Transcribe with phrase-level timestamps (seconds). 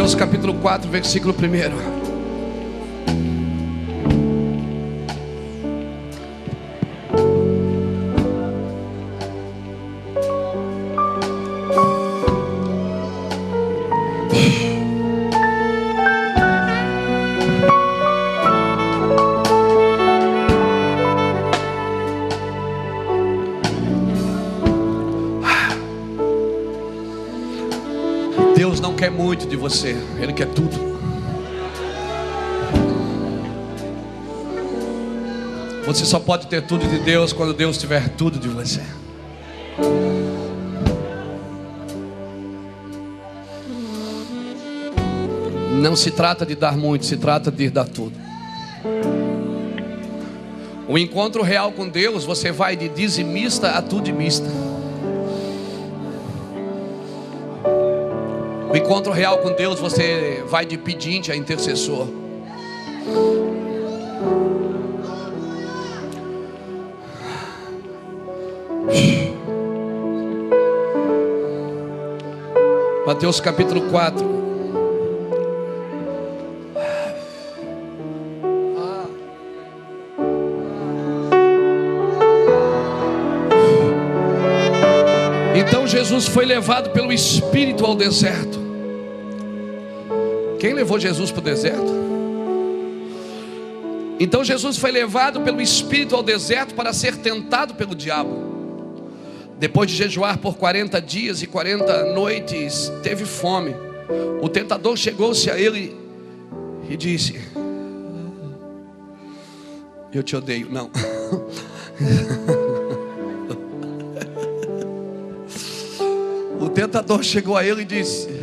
[0.00, 1.99] Mateus capítulo 4, versículo 1.
[29.70, 30.90] Você, Ele quer tudo.
[35.86, 38.80] Você só pode ter tudo de Deus quando Deus tiver tudo de você.
[45.80, 48.14] Não se trata de dar muito, se trata de dar tudo.
[50.88, 54.49] O encontro real com Deus, você vai de dizimista a tudimista.
[58.90, 62.08] Encontro real com Deus, você vai de pedinte a intercessor.
[73.06, 74.40] Mateus capítulo 4.
[85.54, 88.69] Então Jesus foi levado pelo Espírito ao deserto
[90.60, 92.10] quem levou Jesus para o deserto?
[94.20, 98.50] Então Jesus foi levado pelo Espírito ao deserto para ser tentado pelo diabo.
[99.58, 103.74] Depois de jejuar por 40 dias e 40 noites, teve fome.
[104.42, 105.96] O tentador chegou-se a ele
[106.90, 107.40] e disse:
[110.12, 110.68] Eu te odeio.
[110.70, 110.90] Não.
[116.60, 118.39] o tentador chegou a ele e disse: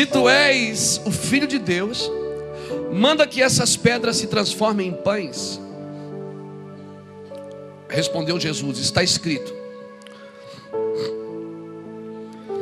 [0.00, 2.10] Se tu és o filho de Deus,
[2.90, 5.60] manda que essas pedras se transformem em pães.
[7.86, 9.52] Respondeu Jesus: Está escrito: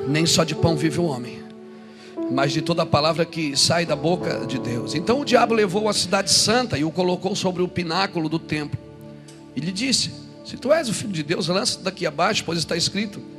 [0.09, 1.45] Nem só de pão vive o homem,
[2.29, 4.97] mas de toda a palavra que sai da boca de Deus.
[4.97, 8.77] Então o diabo levou a cidade santa e o colocou sobre o pináculo do templo.
[9.55, 10.11] E lhe disse:
[10.45, 13.38] Se tu és o filho de Deus, lança daqui abaixo, pois está escrito: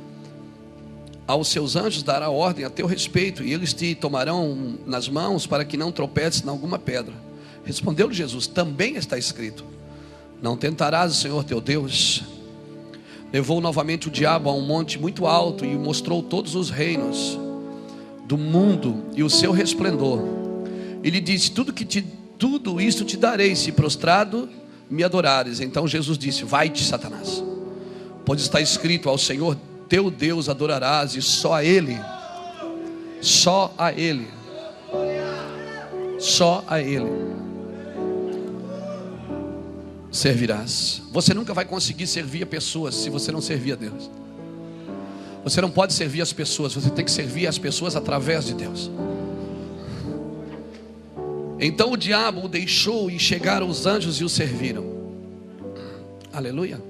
[1.30, 5.64] aos seus anjos dará ordem a teu respeito, e eles te tomarão nas mãos para
[5.64, 7.14] que não tropeces em alguma pedra.
[7.64, 9.64] Respondeu-lhe Jesus: Também está escrito:
[10.42, 12.22] Não tentarás o Senhor teu Deus.
[13.32, 17.38] Levou novamente o diabo a um monte muito alto e mostrou todos os reinos
[18.26, 20.20] do mundo e o seu resplendor.
[21.02, 22.04] E lhe disse: Tudo que te,
[22.38, 24.48] tudo isto te darei se prostrado
[24.90, 25.60] me adorares.
[25.60, 27.40] Então Jesus disse: Vai-te, Satanás,
[28.24, 29.56] pois está escrito ao Senhor
[29.90, 31.98] teu Deus adorarás e só a Ele,
[33.20, 34.28] só a Ele,
[36.18, 37.30] só a Ele
[40.10, 41.02] servirás.
[41.12, 44.10] Você nunca vai conseguir servir a pessoas se você não servir a Deus.
[45.42, 48.90] Você não pode servir as pessoas, você tem que servir as pessoas através de Deus.
[51.58, 54.84] Então o diabo o deixou e chegaram os anjos e o serviram.
[56.32, 56.89] Aleluia.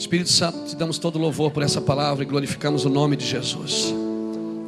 [0.00, 3.92] Espírito Santo, te damos todo louvor por essa palavra e glorificamos o nome de Jesus.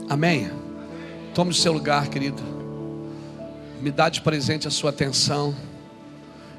[0.06, 0.50] Amém.
[1.34, 2.43] Tome o seu lugar, querido.
[3.81, 5.56] Me dá de presente a sua atenção.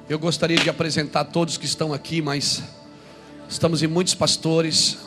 [0.10, 2.64] Eu gostaria de apresentar todos que estão aqui, mas
[3.48, 4.98] estamos em muitos pastores.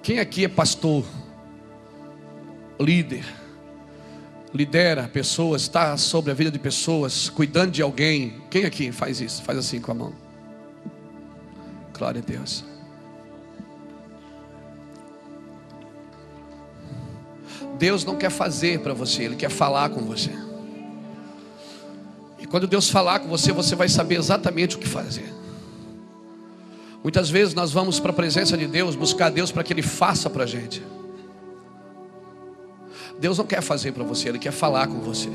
[0.00, 1.04] Quem aqui é pastor?
[2.78, 3.24] Líder?
[4.54, 8.42] Lidera pessoas, está sobre a vida de pessoas, cuidando de alguém.
[8.48, 9.42] Quem aqui faz isso?
[9.42, 10.25] Faz assim com a mão.
[11.96, 12.64] Glória a Deus.
[17.78, 20.30] Deus não quer fazer para você, Ele quer falar com você.
[22.38, 25.32] E quando Deus falar com você, você vai saber exatamente o que fazer.
[27.02, 30.28] Muitas vezes nós vamos para a presença de Deus, buscar Deus para que Ele faça
[30.28, 30.82] para a gente.
[33.18, 35.28] Deus não quer fazer para você, Ele quer falar com você.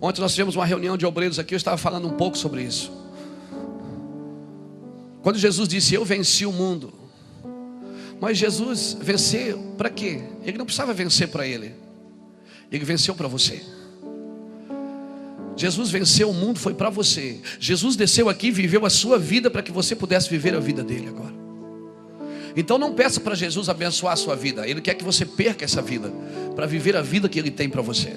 [0.00, 2.92] Ontem nós tivemos uma reunião de obreiros aqui, eu estava falando um pouco sobre isso.
[5.22, 6.92] Quando Jesus disse: Eu venci o mundo.
[8.20, 10.20] Mas Jesus venceu para quê?
[10.44, 11.74] Ele não precisava vencer para ele.
[12.70, 13.62] Ele venceu para você.
[15.56, 17.40] Jesus venceu o mundo, foi para você.
[17.58, 20.82] Jesus desceu aqui e viveu a sua vida para que você pudesse viver a vida
[20.82, 21.34] dele agora.
[22.56, 24.66] Então não peça para Jesus abençoar a sua vida.
[24.68, 26.12] Ele quer que você perca essa vida
[26.54, 28.14] para viver a vida que ele tem para você.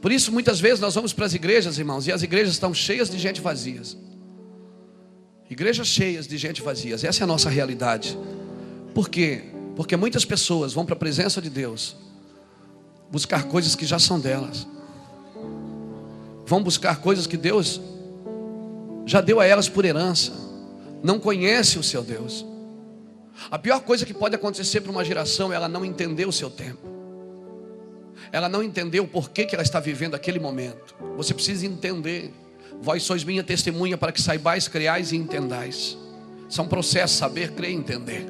[0.00, 3.10] Por isso, muitas vezes nós vamos para as igrejas, irmãos, e as igrejas estão cheias
[3.10, 3.96] de gente vazias.
[5.50, 7.04] Igrejas cheias de gente vazias.
[7.04, 8.18] Essa é a nossa realidade.
[8.94, 9.44] Por quê?
[9.76, 11.96] Porque muitas pessoas vão para a presença de Deus
[13.10, 14.66] buscar coisas que já são delas.
[16.44, 17.80] Vão buscar coisas que Deus
[19.06, 20.32] já deu a elas por herança.
[21.02, 22.44] Não conhece o seu Deus.
[23.50, 26.50] A pior coisa que pode acontecer para uma geração é ela não entender o seu
[26.50, 26.86] tempo.
[28.30, 30.94] Ela não entender o porquê que ela está vivendo aquele momento.
[31.16, 32.32] Você precisa entender.
[32.80, 35.96] Vós sois minha testemunha para que saibais, creais e entendais.
[36.48, 38.26] São processos, saber, crer e entender.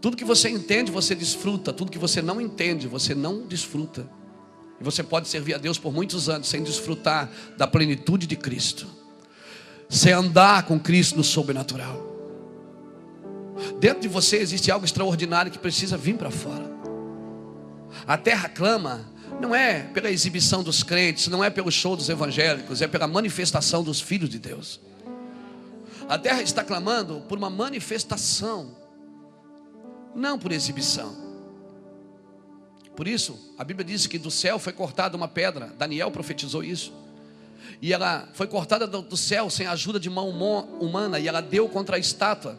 [0.00, 1.72] Tudo que você entende, você desfruta.
[1.72, 4.06] Tudo que você não entende, você não desfruta.
[4.80, 8.86] E você pode servir a Deus por muitos anos sem desfrutar da plenitude de Cristo.
[9.88, 12.12] Sem andar com Cristo no sobrenatural.
[13.78, 16.70] Dentro de você existe algo extraordinário que precisa vir para fora.
[18.06, 19.06] A terra clama,
[19.40, 23.82] não é pela exibição dos crentes, não é pelo show dos evangélicos, é pela manifestação
[23.82, 24.80] dos filhos de Deus.
[26.08, 28.84] A terra está clamando por uma manifestação
[30.14, 31.14] não por exibição.
[32.94, 35.72] Por isso, a Bíblia diz que do céu foi cortada uma pedra.
[35.76, 36.92] Daniel profetizou isso.
[37.82, 40.28] E ela foi cortada do céu sem a ajuda de mão
[40.80, 41.18] humana.
[41.18, 42.56] E ela deu contra a estátua,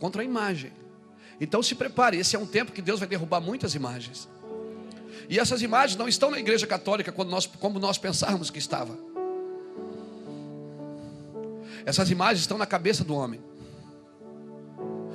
[0.00, 0.72] contra a imagem.
[1.38, 4.26] Então se prepare, esse é um tempo que Deus vai derrubar muitas imagens.
[5.28, 8.96] E essas imagens não estão na igreja católica nós, como nós pensávamos que estava.
[11.84, 13.40] Essas imagens estão na cabeça do homem.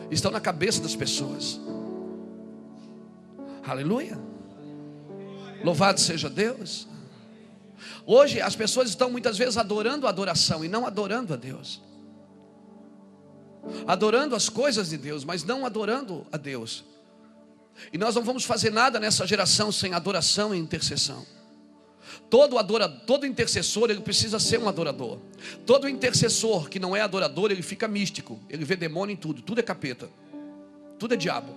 [0.09, 1.59] Estão na cabeça das pessoas.
[3.65, 4.17] Aleluia.
[5.63, 6.87] Louvado seja Deus.
[8.05, 11.81] Hoje as pessoas estão muitas vezes adorando a adoração e não adorando a Deus.
[13.87, 16.83] Adorando as coisas de Deus, mas não adorando a Deus.
[17.91, 21.25] E nós não vamos fazer nada nessa geração sem adoração e intercessão.
[22.29, 25.19] Todo adorador, todo intercessor, ele precisa ser um adorador.
[25.65, 28.39] Todo intercessor que não é adorador, ele fica místico.
[28.49, 30.09] Ele vê demônio em tudo, tudo é capeta.
[30.97, 31.53] Tudo é diabo.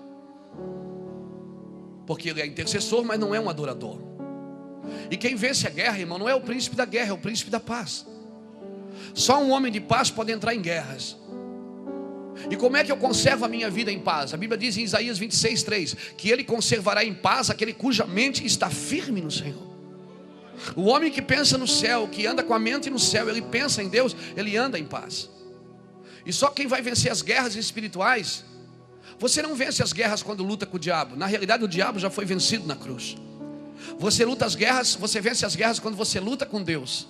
[2.06, 3.98] Porque ele é intercessor, mas não é um adorador.
[5.10, 7.50] E quem vence a guerra, irmão, não é o príncipe da guerra, é o príncipe
[7.50, 8.06] da paz.
[9.14, 11.16] Só um homem de paz pode entrar em guerras.
[12.50, 14.34] E como é que eu conservo a minha vida em paz?
[14.34, 18.44] A Bíblia diz em Isaías 26, 3: que ele conservará em paz aquele cuja mente
[18.44, 19.74] está firme no Senhor.
[20.76, 23.82] O homem que pensa no céu, que anda com a mente no céu, ele pensa
[23.82, 25.28] em Deus, ele anda em paz.
[26.24, 28.44] E só quem vai vencer as guerras espirituais
[29.18, 31.16] você não vence as guerras quando luta com o diabo.
[31.16, 33.16] Na realidade, o diabo já foi vencido na cruz.
[33.98, 37.06] Você luta as guerras, você vence as guerras quando você luta com Deus.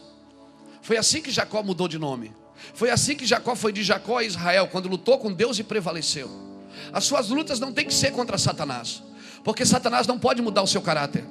[0.82, 2.32] Foi assim que Jacó mudou de nome.
[2.72, 6.30] Foi assim que Jacó foi de Jacó a Israel, quando lutou com Deus e prevaleceu.
[6.92, 9.02] As suas lutas não tem que ser contra Satanás,
[9.42, 11.24] porque Satanás não pode mudar o seu caráter.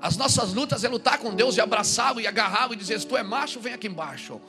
[0.00, 3.16] As nossas lutas é lutar com Deus e abraçá-lo e agarrá-lo e dizer: se tu
[3.16, 4.40] é macho, vem aqui embaixo.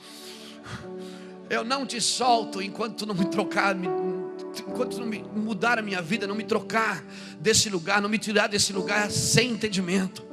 [1.48, 5.82] Eu não te solto enquanto tu não me trocar, enquanto tu não me mudar a
[5.82, 7.02] minha vida, não me trocar
[7.40, 10.26] desse lugar, não me tirar desse lugar sem entendimento.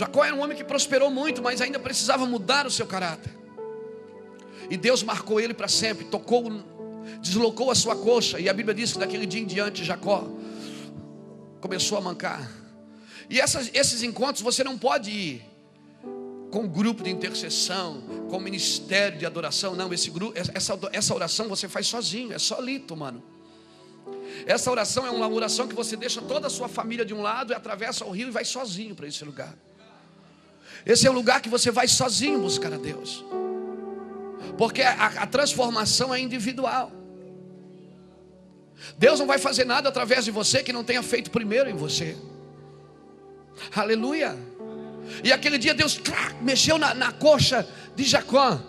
[0.00, 3.30] Jacó era um homem que prosperou muito, mas ainda precisava mudar o seu caráter.
[4.70, 6.42] E Deus marcou ele para sempre, tocou,
[7.20, 8.40] deslocou a sua coxa.
[8.40, 10.26] E a Bíblia diz que daquele dia em diante Jacó
[11.60, 12.50] começou a mancar.
[13.28, 15.44] E essas, esses encontros você não pode ir
[16.50, 19.76] com grupo de intercessão, com ministério de adoração.
[19.76, 23.22] Não, esse grupo, essa, essa oração você faz sozinho, é solito, mano.
[24.46, 27.52] Essa oração é uma oração que você deixa toda a sua família de um lado
[27.52, 29.54] e atravessa o rio e vai sozinho para esse lugar.
[30.84, 33.24] Esse é o lugar que você vai sozinho buscar a Deus.
[34.56, 36.92] Porque a, a transformação é individual.
[38.96, 42.16] Deus não vai fazer nada através de você que não tenha feito primeiro em você.
[43.74, 44.36] Aleluia.
[45.22, 46.00] E aquele dia Deus
[46.40, 48.60] mexeu na, na coxa de Jacó.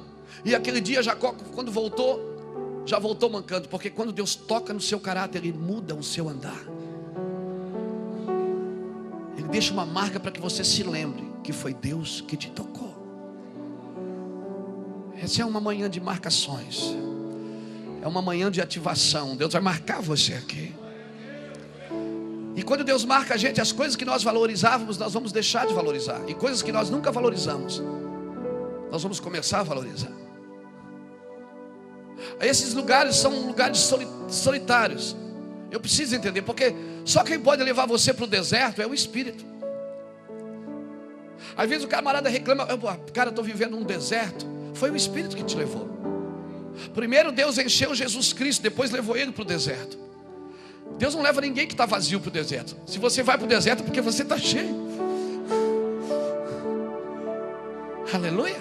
[0.44, 3.70] E aquele dia Jacó, quando voltou, já voltou mancando.
[3.70, 6.62] Porque quando Deus toca no seu caráter, Ele muda o seu andar.
[9.38, 12.92] Ele deixa uma marca para que você se lembre que foi Deus que te tocou.
[15.22, 16.96] Essa é uma manhã de marcações.
[18.02, 19.36] É uma manhã de ativação.
[19.36, 20.74] Deus vai marcar você aqui.
[22.56, 25.74] E quando Deus marca a gente, as coisas que nós valorizávamos, nós vamos deixar de
[25.74, 26.22] valorizar.
[26.28, 27.82] E coisas que nós nunca valorizamos,
[28.92, 30.12] nós vamos começar a valorizar.
[32.40, 33.90] Esses lugares são lugares
[34.28, 35.16] solitários.
[35.72, 36.76] Eu preciso entender, porque
[37.06, 39.46] só quem pode levar você para o deserto é o Espírito.
[41.56, 42.68] Às vezes o camarada reclama,
[43.14, 44.46] cara, estou vivendo um deserto.
[44.74, 45.90] Foi o Espírito que te levou.
[46.94, 49.98] Primeiro Deus encheu Jesus Cristo, depois levou ele para o deserto.
[50.98, 52.76] Deus não leva ninguém que está vazio para o deserto.
[52.86, 54.76] Se você vai para o deserto, é porque você está cheio.
[58.14, 58.60] Aleluia.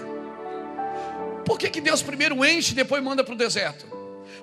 [1.45, 3.85] Por que, que Deus primeiro enche e depois manda para o deserto?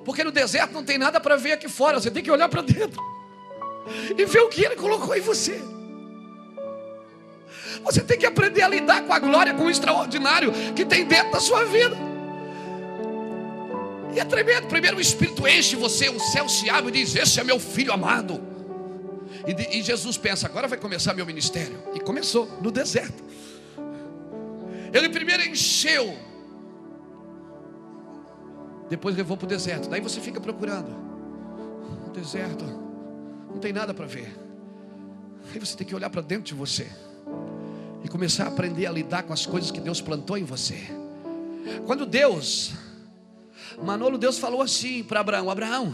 [0.05, 2.61] Porque no deserto não tem nada para ver aqui fora, você tem que olhar para
[2.61, 3.01] dentro
[4.17, 5.61] e ver o que Ele colocou em você.
[7.83, 11.31] Você tem que aprender a lidar com a glória, com o extraordinário que tem dentro
[11.31, 11.95] da sua vida.
[14.13, 14.67] E é tremendo.
[14.67, 17.93] Primeiro o Espírito enche você, o céu se abre e diz: Esse é meu filho
[17.93, 18.41] amado.
[19.45, 21.81] E, e Jesus pensa: Agora vai começar meu ministério.
[21.93, 23.23] E começou no deserto.
[24.93, 26.17] Ele primeiro encheu,
[28.89, 29.89] depois levou para o deserto.
[29.89, 30.89] Daí você fica procurando.
[32.05, 32.63] No deserto,
[33.49, 34.35] não tem nada para ver.
[35.53, 36.87] Aí você tem que olhar para dentro de você
[38.03, 40.77] e começar a aprender a lidar com as coisas que Deus plantou em você.
[41.85, 42.73] Quando Deus,
[43.81, 45.93] Manolo, Deus falou assim para Abraão: Abraão,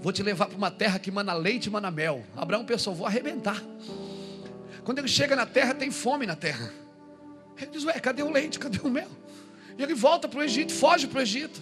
[0.00, 2.24] vou te levar para uma terra que mana leite e mana mel.
[2.36, 3.62] Abraão pensou: vou arrebentar.
[4.84, 6.72] Quando ele chega na terra, tem fome na terra.
[7.56, 8.58] Ele diz: Ué, cadê o leite?
[8.58, 9.08] Cadê o mel?
[9.78, 11.60] E ele volta para o Egito, foge para o Egito.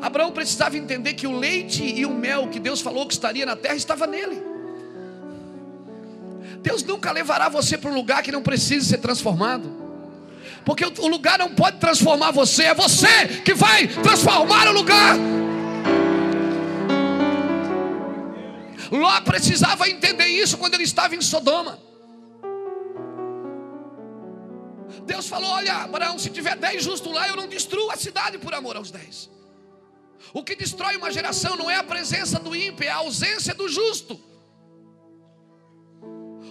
[0.00, 3.56] Abraão precisava entender que o leite e o mel que Deus falou que estaria na
[3.56, 4.42] terra estava nele.
[6.62, 9.84] Deus nunca levará você para um lugar que não precise ser transformado.
[10.64, 15.16] Porque o lugar não pode transformar você, é você que vai transformar o lugar.
[18.90, 21.85] Ló precisava entender isso quando ele estava em Sodoma.
[25.06, 28.52] Deus falou: Olha, Abraão, se tiver dez justos lá, eu não destruo a cidade por
[28.52, 29.30] amor aos dez.
[30.34, 33.68] O que destrói uma geração não é a presença do ímpio, é a ausência do
[33.68, 34.20] justo.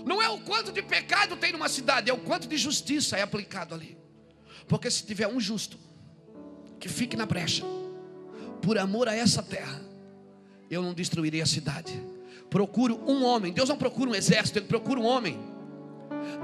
[0.06, 3.22] Não é o quanto de pecado tem numa cidade, é o quanto de justiça é
[3.22, 3.98] aplicado ali.
[4.68, 5.78] Porque se tiver um justo
[6.80, 7.66] que fique na brecha,
[8.62, 9.82] por amor a essa terra,
[10.70, 12.02] eu não destruirei a cidade.
[12.50, 13.52] Procuro um homem.
[13.52, 15.55] Deus não procura um exército, Ele procura um homem.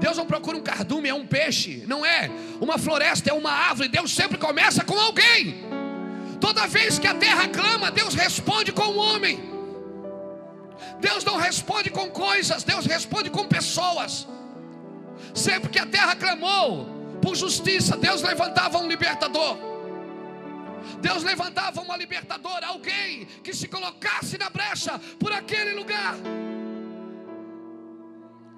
[0.00, 3.88] Deus não procura um cardume, é um peixe, não é uma floresta, é uma árvore.
[3.88, 5.64] Deus sempre começa com alguém.
[6.40, 9.52] Toda vez que a terra clama, Deus responde com um homem.
[11.00, 14.26] Deus não responde com coisas, Deus responde com pessoas.
[15.34, 16.86] Sempre que a terra clamou
[17.20, 19.56] por justiça, Deus levantava um libertador.
[21.00, 26.16] Deus levantava uma libertadora, alguém que se colocasse na brecha por aquele lugar.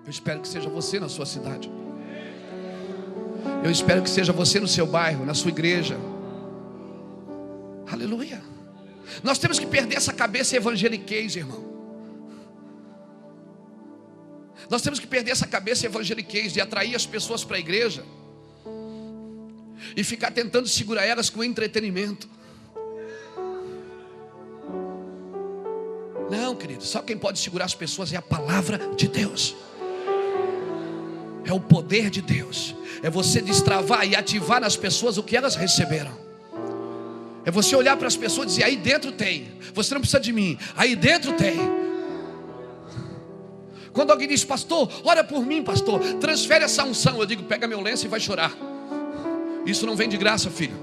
[0.04, 1.70] Eu espero que seja você na sua cidade.
[3.62, 5.99] Eu espero que seja você no seu bairro, na sua igreja.
[7.90, 8.42] Aleluia.
[9.23, 11.73] Nós temos que perder essa cabeça evangeliquez, irmão.
[14.68, 18.04] Nós temos que perder essa cabeça evangeliquez de atrair as pessoas para a igreja
[19.96, 22.28] e ficar tentando segurar elas com entretenimento.
[26.30, 29.54] Não, querido, só quem pode segurar as pessoas é a palavra de Deus.
[31.44, 32.74] É o poder de Deus.
[33.02, 36.12] É você destravar e ativar nas pessoas o que elas receberam.
[37.44, 39.48] É você olhar para as pessoas e dizer: aí dentro tem.
[39.74, 40.58] Você não precisa de mim.
[40.74, 41.58] Aí dentro tem.
[43.92, 47.20] Quando alguém diz, pastor, ora por mim, pastor, transfere essa unção.
[47.20, 48.52] Eu digo, pega meu lenço e vai chorar.
[49.64, 50.76] Isso não vem de graça, filho.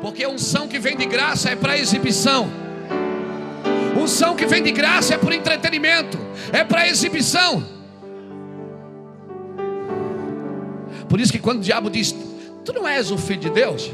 [0.00, 2.50] Porque a unção que vem de graça é para exibição.
[3.96, 6.18] Unção que vem de graça é por entretenimento,
[6.52, 7.77] é para exibição.
[11.08, 12.14] Por isso que quando o diabo diz,
[12.64, 13.90] tu não és o filho de Deus,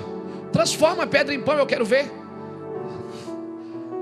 [0.52, 2.10] transforma a pedra em pão, eu quero ver.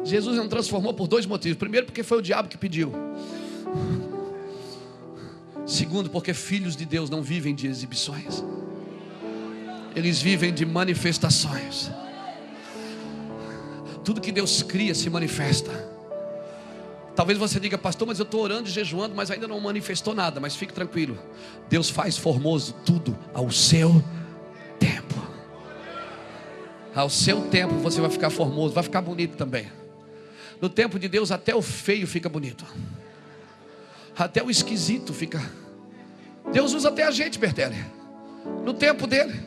[0.05, 1.57] Jesus não transformou por dois motivos.
[1.59, 2.93] Primeiro, porque foi o diabo que pediu.
[5.65, 8.43] Segundo, porque filhos de Deus não vivem de exibições,
[9.95, 11.91] eles vivem de manifestações.
[14.05, 15.92] Tudo que Deus cria se manifesta.
[17.15, 20.41] Talvez você diga, pastor, mas eu estou orando e jejuando, mas ainda não manifestou nada.
[20.41, 21.19] Mas fique tranquilo,
[21.69, 24.03] Deus faz formoso tudo ao seu
[24.79, 25.15] tempo.
[26.95, 29.71] Ao seu tempo você vai ficar formoso, vai ficar bonito também.
[30.61, 32.65] No tempo de Deus, até o feio fica bonito.
[34.17, 35.43] Até o esquisito fica.
[36.53, 37.85] Deus usa até a gente, Bertelli.
[38.65, 39.41] No tempo dele.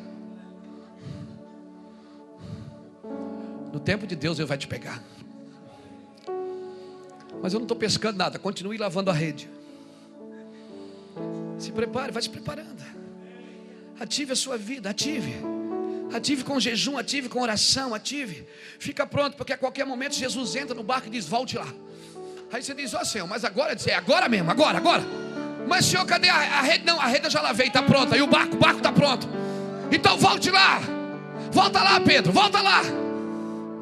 [3.71, 5.01] No tempo de Deus, Ele vai te pegar.
[7.45, 8.39] Mas eu não estou pescando nada.
[8.39, 9.47] Continue lavando a rede.
[11.59, 12.83] Se prepare, vai se preparando.
[13.99, 15.31] Ative a sua vida, ative.
[16.11, 18.47] Ative com jejum, ative com oração, ative.
[18.79, 21.71] Fica pronto, porque a qualquer momento Jesus entra no barco e diz: Volte lá.
[22.51, 25.03] Aí você diz: Ó oh, Senhor, mas agora é agora mesmo, agora, agora.
[25.67, 26.83] Mas Senhor, cadê a, a rede?
[26.83, 28.17] Não, a rede eu já lavei, está pronta.
[28.17, 29.29] E o barco, o barco está pronto.
[29.91, 30.81] Então volte lá.
[31.51, 32.81] Volta lá, Pedro, volta lá.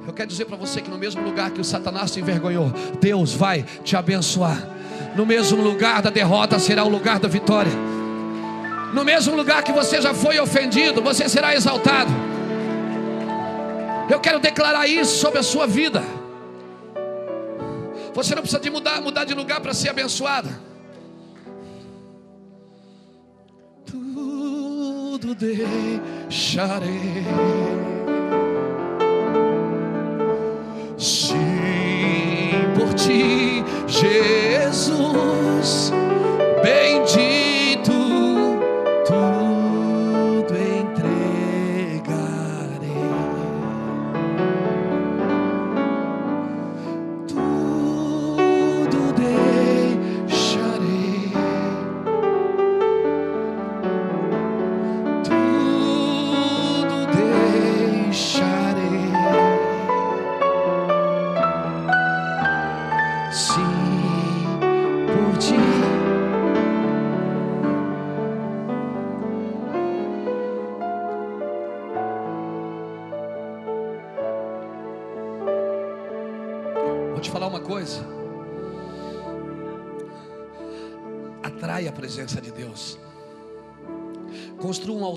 [0.06, 3.34] Eu quero dizer para você que no mesmo lugar que o Satanás te envergonhou, Deus
[3.34, 4.68] vai te abençoar.
[5.16, 7.72] No mesmo lugar da derrota será o lugar da vitória.
[8.94, 12.12] No mesmo lugar que você já foi ofendido, você será exaltado.
[14.10, 16.04] Eu quero declarar isso sobre a sua vida.
[18.14, 20.50] Você não precisa de mudar, mudar de lugar para ser abençoada.
[23.86, 27.24] Tudo deixarei.
[31.04, 31.36] Sim,
[32.76, 34.92] por ti, Jesus,
[36.64, 37.33] bendito,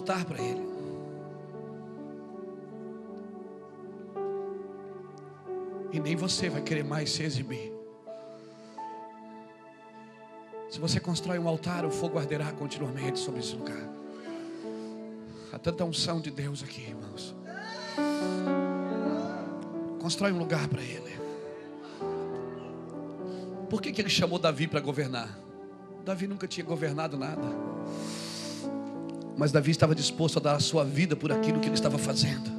[0.07, 0.65] Altar para Ele.
[5.93, 7.73] E nem você vai querer mais se exibir.
[10.71, 13.89] Se você constrói um altar, o fogo arderá continuamente sobre esse lugar.
[15.53, 17.35] Há tanta unção de Deus aqui, irmãos.
[20.01, 21.17] Constrói um lugar para Ele.
[23.69, 25.37] Por que, que ele chamou Davi para governar?
[26.05, 27.43] Davi nunca tinha governado nada.
[29.37, 32.51] Mas Davi estava disposto a dar a sua vida por aquilo que ele estava fazendo.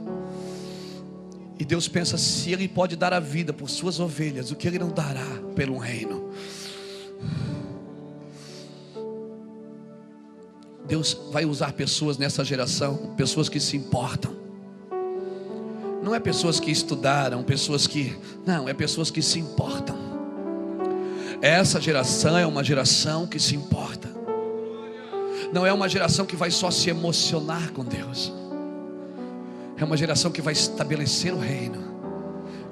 [1.60, 4.78] E Deus pensa: se ele pode dar a vida por suas ovelhas, o que ele
[4.78, 5.26] não dará
[5.56, 6.32] pelo reino?
[10.88, 14.36] Deus vai usar pessoas nessa geração, pessoas que se importam.
[16.02, 18.16] Não é pessoas que estudaram, pessoas que.
[18.46, 19.98] Não, é pessoas que se importam.
[21.42, 23.97] Essa geração é uma geração que se importa.
[25.52, 28.34] Não é uma geração que vai só se emocionar com Deus.
[29.78, 31.78] É uma geração que vai estabelecer o reino,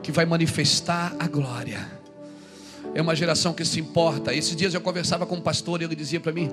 [0.01, 1.87] que vai manifestar a glória.
[2.93, 4.33] É uma geração que se importa.
[4.33, 6.49] Esses dias eu conversava com um pastor e ele dizia para mim: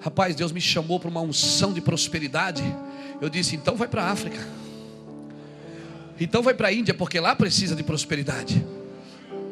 [0.00, 2.62] Rapaz, Deus me chamou para uma unção de prosperidade.
[3.20, 4.38] Eu disse: Então vai para a África.
[6.18, 8.64] Então vai para a Índia, porque lá precisa de prosperidade.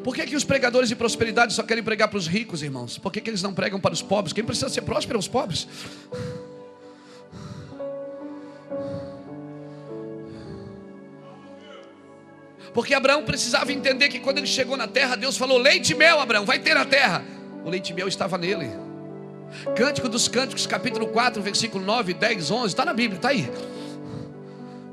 [0.03, 2.97] Por que, que os pregadores de prosperidade só querem pregar para os ricos, irmãos?
[2.97, 4.33] Por que, que eles não pregam para os pobres?
[4.33, 5.67] Quem precisa ser próspero é os pobres.
[12.73, 16.19] Porque Abraão precisava entender que quando ele chegou na terra, Deus falou: Leite e mel,
[16.19, 17.23] Abraão, vai ter na terra.
[17.63, 18.71] O leite e mel estava nele.
[19.75, 23.51] Cântico dos Cânticos, capítulo 4, versículo 9, 10, 11, está na Bíblia, está aí.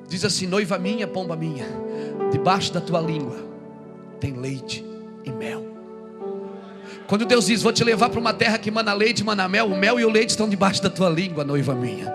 [0.08, 1.66] Diz assim: Noiva minha, pomba minha,
[2.30, 3.48] debaixo da tua língua
[4.20, 4.87] tem leite
[5.28, 5.66] e mel.
[7.06, 9.66] Quando Deus diz: Vou te levar para uma terra que mana leite e mana mel,
[9.66, 12.14] o mel e o leite estão debaixo da tua língua, noiva minha.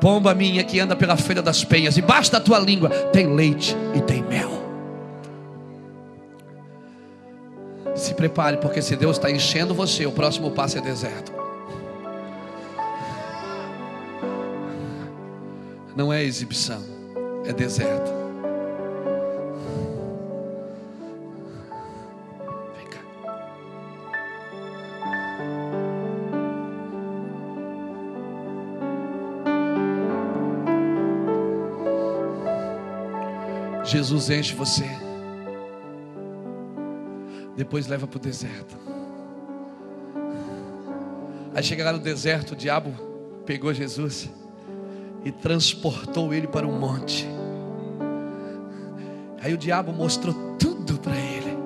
[0.00, 4.00] Pomba minha que anda pela feira das penhas, debaixo da tua língua tem leite e
[4.00, 4.62] tem mel.
[7.94, 11.32] Se prepare, porque se Deus está enchendo você, o próximo passo é deserto.
[15.96, 16.82] Não é exibição,
[17.46, 18.23] é deserto.
[33.94, 34.84] Jesus enche você.
[37.56, 38.76] Depois leva para o deserto.
[41.54, 42.92] Aí chega lá no deserto, o diabo
[43.46, 44.28] pegou Jesus
[45.24, 47.24] e transportou ele para um monte.
[49.40, 51.56] Aí o diabo mostrou tudo para ele.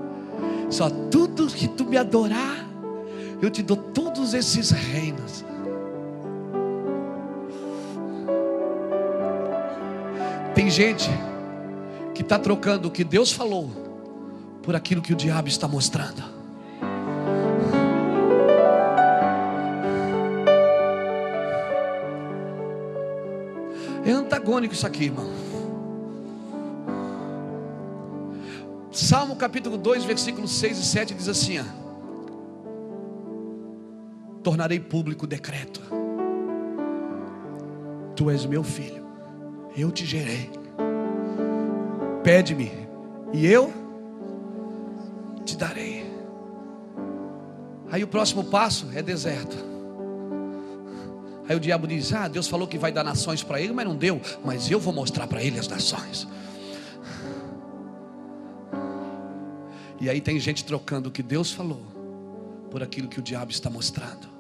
[0.69, 2.69] Só tudo que tu me adorar,
[3.41, 5.47] eu te dou todos esses reinos.
[10.55, 11.09] Tem gente
[12.19, 13.71] que está trocando o que Deus falou
[14.65, 16.21] por aquilo que o diabo está mostrando.
[24.05, 25.31] É antagônico isso aqui, irmão.
[28.91, 31.65] Salmo capítulo 2, versículos 6 e 7 diz assim: ó,
[34.43, 35.81] Tornarei público o decreto.
[38.17, 39.07] Tu és meu filho,
[39.77, 40.59] eu te gerei.
[42.29, 42.71] Pede-me,
[43.33, 43.73] e eu
[45.47, 46.05] te darei.
[47.91, 49.57] Aí o próximo passo é deserto.
[51.49, 53.97] Aí o diabo diz: Ah, Deus falou que vai dar nações para ele, mas não
[53.97, 54.21] deu.
[54.45, 56.29] Mas eu vou mostrar para ele as nações.
[59.99, 61.81] E aí tem gente trocando o que Deus falou
[62.71, 64.38] por aquilo que o diabo está mostrando.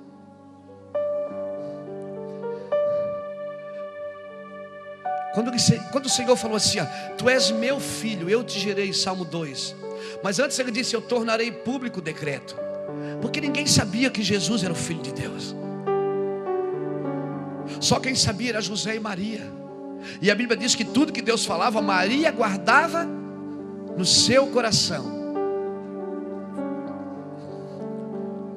[5.35, 5.53] Quando,
[5.93, 6.79] quando o Senhor falou assim:
[7.17, 9.75] Tu és meu filho, eu te gerei, Salmo 2.
[10.23, 12.57] Mas antes ele disse: Eu tornarei público o decreto.
[13.21, 15.55] Porque ninguém sabia que Jesus era o filho de Deus.
[17.81, 19.59] Só quem sabia era José e Maria.
[20.21, 23.05] E a Bíblia diz que tudo que Deus falava, Maria guardava
[23.97, 25.19] no seu coração.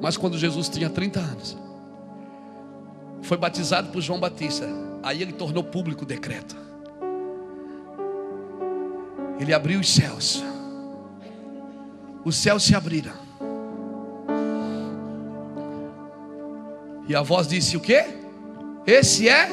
[0.00, 1.56] Mas quando Jesus tinha 30 anos,
[3.22, 4.66] foi batizado por João Batista.
[5.02, 6.56] Aí ele tornou público o decreto.
[9.38, 10.42] Ele abriu os céus.
[12.24, 13.14] Os céus se abriram.
[17.08, 18.04] E a voz disse: O que?
[18.86, 19.48] Esse é.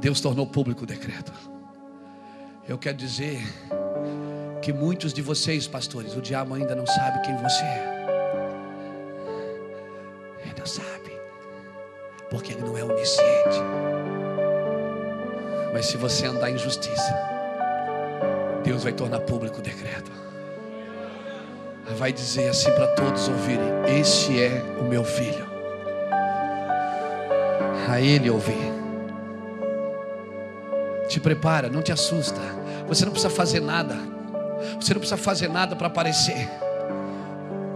[0.00, 1.32] Deus tornou público o decreto.
[2.68, 3.40] Eu quero dizer
[4.60, 7.92] que muitos de vocês, pastores, o diabo ainda não sabe quem você é.
[10.44, 10.91] Ele não sabe,
[12.32, 13.60] porque ele não é onisciente.
[15.72, 17.14] Mas se você andar em justiça,
[18.64, 20.10] Deus vai tornar público o decreto.
[21.98, 25.52] Vai dizer assim para todos ouvirem: Este é o meu filho
[27.88, 28.72] a Ele ouvir.
[31.08, 32.40] Te prepara, não te assusta.
[32.88, 33.94] Você não precisa fazer nada.
[34.80, 36.48] Você não precisa fazer nada para aparecer.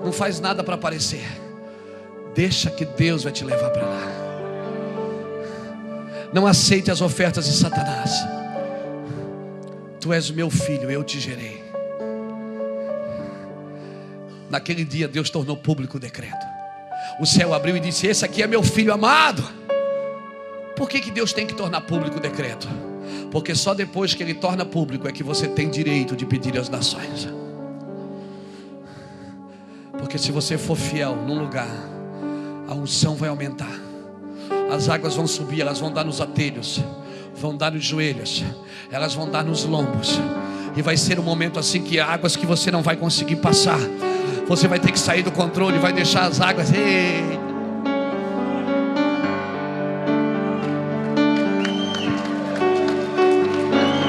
[0.03, 1.27] Não faz nada para aparecer.
[2.35, 4.16] Deixa que Deus vai te levar para lá.
[6.37, 8.11] Não aceite as ofertas de Satanás.
[9.99, 11.65] Tu és meu filho, eu te gerei.
[14.51, 16.47] Naquele dia Deus tornou público o decreto.
[17.19, 19.43] O céu abriu e disse: Esse aqui é meu filho amado.
[20.77, 22.69] Por que, que Deus tem que tornar público o decreto?
[23.33, 26.69] Porque só depois que Ele torna público é que você tem direito de pedir às
[26.69, 27.27] nações.
[29.99, 31.75] Porque se você for fiel num lugar,
[32.69, 33.86] a unção vai aumentar,
[34.71, 36.81] as águas vão subir, elas vão dar nos atelhos,
[37.35, 38.45] vão dar nos joelhos,
[38.91, 40.19] elas vão dar nos lombos,
[40.77, 43.79] e vai ser um momento assim que águas que você não vai conseguir passar,
[44.47, 46.73] você vai ter que sair do controle, vai deixar as águas.
[46.73, 47.37] Ei,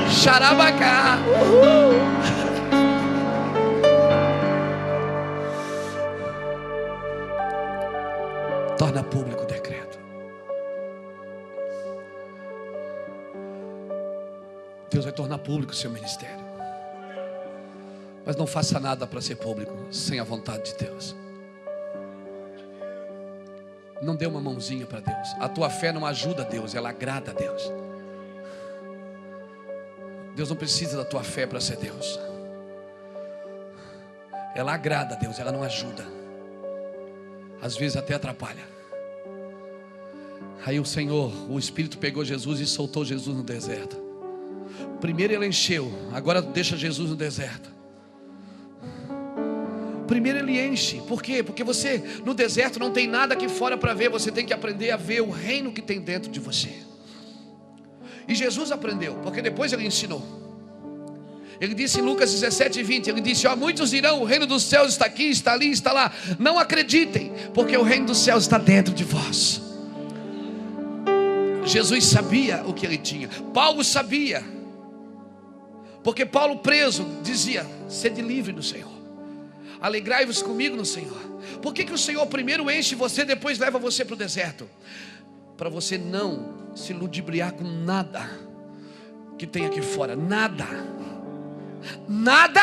[0.10, 1.20] Xarabacá.
[1.42, 1.98] Uhul.
[8.78, 9.46] Torna público o
[15.18, 16.46] tornar público o seu ministério.
[18.24, 21.16] Mas não faça nada para ser público sem a vontade de Deus.
[24.00, 25.30] Não dê uma mãozinha para Deus.
[25.40, 27.64] A tua fé não ajuda Deus, ela agrada a Deus.
[30.36, 32.20] Deus não precisa da tua fé para ser Deus.
[34.54, 36.06] Ela agrada a Deus, ela não ajuda.
[37.60, 38.64] Às vezes até atrapalha.
[40.64, 44.07] Aí o Senhor, o Espírito pegou Jesus e soltou Jesus no deserto.
[45.00, 47.70] Primeiro ele encheu, agora deixa Jesus no deserto.
[50.08, 51.44] Primeiro ele enche, por quê?
[51.44, 54.92] Porque você no deserto não tem nada aqui fora para ver, você tem que aprender
[54.92, 56.70] a ver o reino que tem dentro de você.
[58.28, 60.38] E Jesus aprendeu, porque depois ele ensinou.
[61.60, 64.90] Ele disse em Lucas 17, 20: Ele disse: Ó, muitos dirão, o reino dos céus
[64.90, 66.12] está aqui, está ali, está lá.
[66.38, 69.62] Não acreditem, porque o reino dos céus está dentro de vós.
[71.66, 74.44] Jesus sabia o que ele tinha, Paulo sabia,
[76.08, 78.94] porque Paulo preso dizia: Sede livre no Senhor,
[79.82, 81.20] alegrai-vos comigo no Senhor.
[81.62, 84.70] Por que, que o Senhor primeiro enche você, depois leva você para o deserto?
[85.58, 88.26] Para você não se ludibriar com nada
[89.38, 90.16] que tem aqui fora.
[90.16, 90.66] Nada.
[92.08, 92.62] Nada.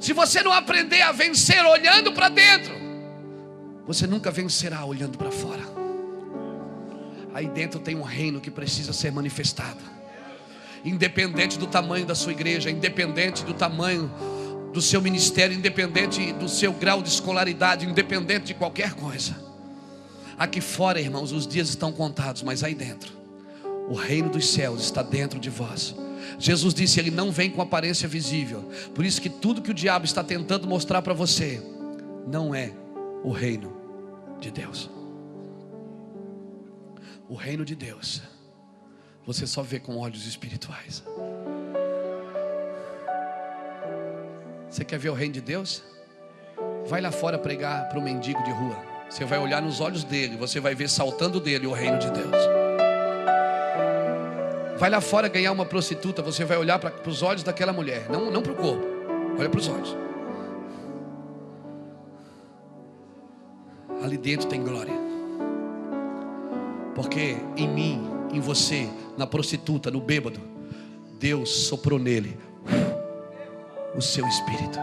[0.00, 2.72] Se você não aprender a vencer olhando para dentro,
[3.86, 5.64] você nunca vencerá olhando para fora.
[7.34, 9.91] Aí dentro tem um reino que precisa ser manifestado.
[10.84, 14.10] Independente do tamanho da sua igreja, independente do tamanho
[14.72, 19.36] do seu ministério, independente do seu grau de escolaridade, independente de qualquer coisa.
[20.38, 23.12] Aqui fora, irmãos, os dias estão contados, mas aí dentro,
[23.88, 25.94] o reino dos céus está dentro de vós.
[26.38, 28.68] Jesus disse: Ele não vem com aparência visível.
[28.94, 31.62] Por isso que tudo que o diabo está tentando mostrar para você
[32.26, 32.72] não é
[33.22, 33.76] o reino
[34.40, 34.90] de Deus.
[37.28, 38.22] O reino de Deus
[39.26, 41.02] você só vê com olhos espirituais.
[44.68, 45.82] Você quer ver o reino de Deus?
[46.86, 48.76] Vai lá fora pregar para o mendigo de rua.
[49.08, 52.34] Você vai olhar nos olhos dele, você vai ver saltando dele o reino de Deus.
[54.78, 58.30] Vai lá fora ganhar uma prostituta, você vai olhar para os olhos daquela mulher, não,
[58.30, 58.84] não para o corpo,
[59.38, 59.96] olha para os olhos.
[64.02, 64.94] Ali dentro tem glória,
[66.94, 70.40] porque em mim, em você, na prostituta, no bêbado,
[71.18, 72.36] Deus soprou nele
[73.94, 74.78] o seu espírito.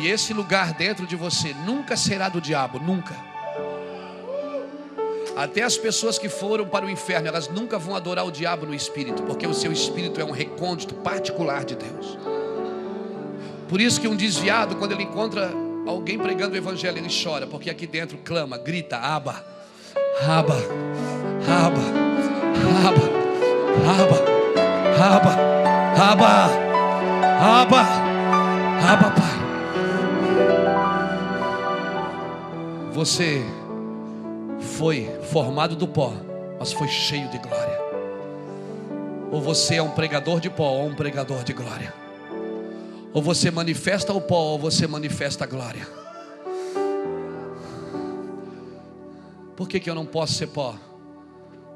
[0.00, 3.14] E esse lugar dentro de você nunca será do diabo, nunca.
[5.36, 8.74] Até as pessoas que foram para o inferno, elas nunca vão adorar o diabo no
[8.74, 12.18] espírito, porque o seu espírito é um recôndito particular de Deus.
[13.68, 15.50] Por isso que um desviado, quando ele encontra
[15.86, 19.44] alguém pregando o evangelho, ele chora, porque aqui dentro clama, grita, aba,
[20.22, 20.56] aba,
[21.48, 22.03] aba,
[22.64, 23.04] aba,
[24.00, 24.18] aba,
[24.98, 25.32] aba,
[25.96, 26.32] aba,
[27.40, 27.82] aba,
[28.92, 29.34] aba, pai.
[32.92, 33.44] Você
[34.60, 36.12] foi formado do pó,
[36.58, 37.80] mas foi cheio de glória.
[39.30, 41.92] Ou você é um pregador de pó ou um pregador de glória.
[43.12, 45.86] Ou você manifesta o pó ou você manifesta a glória.
[49.56, 50.74] Por que, que eu não posso ser pó?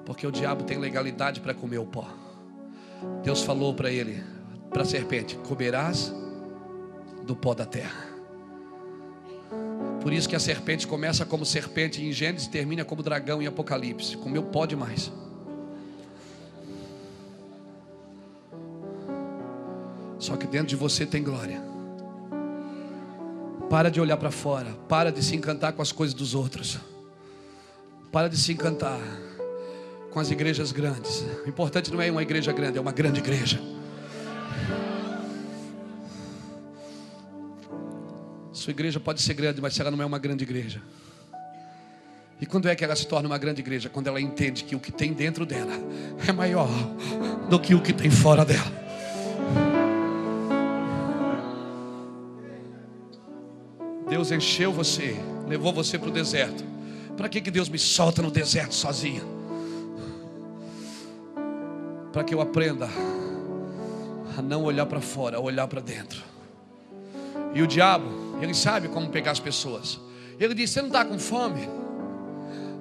[0.09, 2.09] Porque o diabo tem legalidade para comer o pó.
[3.23, 4.25] Deus falou para ele,
[4.71, 6.11] para a serpente: comerás
[7.27, 8.09] do pó da terra.
[10.01, 13.47] Por isso que a serpente começa como serpente em Gênesis e termina como dragão em
[13.47, 14.17] Apocalipse.
[14.17, 15.13] Comeu pó demais.
[20.19, 21.61] Só que dentro de você tem glória.
[23.69, 24.71] Para de olhar para fora.
[24.89, 26.79] Para de se encantar com as coisas dos outros.
[28.11, 29.28] Para de se encantar
[30.11, 31.25] com as igrejas grandes.
[31.45, 33.61] O importante não é uma igreja grande, é uma grande igreja.
[38.53, 40.83] Sua igreja pode ser grande, mas ela não é uma grande igreja.
[42.41, 43.89] E quando é que ela se torna uma grande igreja?
[43.89, 45.73] Quando ela entende que o que tem dentro dela
[46.27, 46.69] é maior
[47.49, 48.89] do que o que tem fora dela.
[54.09, 55.17] Deus encheu você,
[55.47, 56.65] levou você para o deserto.
[57.17, 59.38] Para que, que Deus me solta no deserto sozinho?
[62.13, 62.89] Para que eu aprenda
[64.37, 66.23] a não olhar para fora, a olhar para dentro.
[67.55, 70.01] E o diabo, ele sabe como pegar as pessoas.
[70.39, 71.69] Ele diz: Você não está com fome?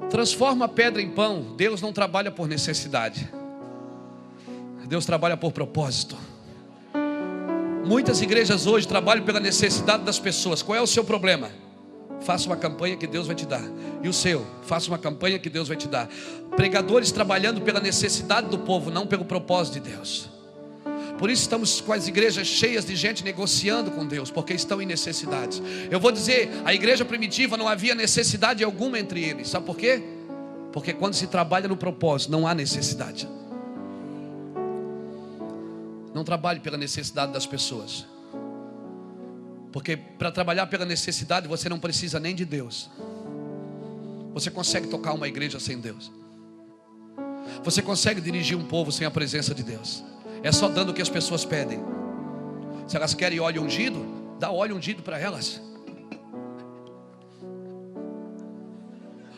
[0.09, 1.55] Transforma a pedra em pão.
[1.57, 3.29] Deus não trabalha por necessidade,
[4.87, 6.17] Deus trabalha por propósito.
[7.85, 10.61] Muitas igrejas hoje trabalham pela necessidade das pessoas.
[10.61, 11.49] Qual é o seu problema?
[12.21, 13.63] Faça uma campanha que Deus vai te dar.
[14.01, 14.45] E o seu?
[14.63, 16.10] Faça uma campanha que Deus vai te dar.
[16.56, 20.30] Pregadores trabalhando pela necessidade do povo, não pelo propósito de Deus.
[21.17, 24.86] Por isso estamos com as igrejas cheias de gente negociando com Deus, porque estão em
[24.86, 25.62] necessidades.
[25.89, 29.49] Eu vou dizer, a igreja primitiva não havia necessidade alguma entre eles.
[29.49, 30.03] Sabe por quê?
[30.71, 33.27] Porque quando se trabalha no propósito, não há necessidade.
[36.13, 38.06] Não trabalhe pela necessidade das pessoas.
[39.71, 42.89] Porque para trabalhar pela necessidade, você não precisa nem de Deus.
[44.34, 46.12] Você consegue tocar uma igreja sem Deus.
[47.63, 50.03] Você consegue dirigir um povo sem a presença de Deus.
[50.43, 51.80] É só dando o que as pessoas pedem.
[52.88, 54.06] Se elas querem óleo ungido,
[54.39, 55.62] dá óleo ungido para elas.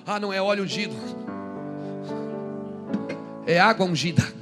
[0.05, 0.95] Ah, não é óleo ungido.
[3.45, 4.38] É água ungida.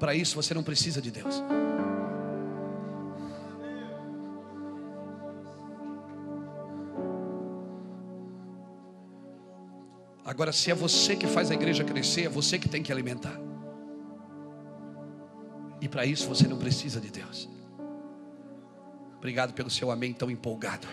[0.00, 1.42] Para isso você não precisa de Deus.
[10.24, 13.38] Agora, se é você que faz a igreja crescer, é você que tem que alimentar.
[15.82, 17.46] E para isso você não precisa de Deus.
[19.18, 20.88] Obrigado pelo seu amém tão empolgado.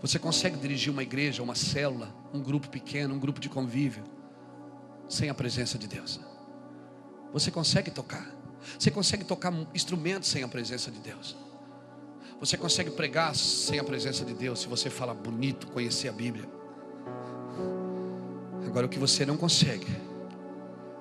[0.00, 4.04] Você consegue dirigir uma igreja, uma célula, um grupo pequeno, um grupo de convívio,
[5.08, 6.20] sem a presença de Deus?
[7.32, 8.26] Você consegue tocar?
[8.78, 11.36] Você consegue tocar instrumentos sem a presença de Deus?
[12.40, 16.44] Você consegue pregar sem a presença de Deus, se você fala bonito, conhecer a Bíblia.
[18.66, 19.86] Agora, o que você não consegue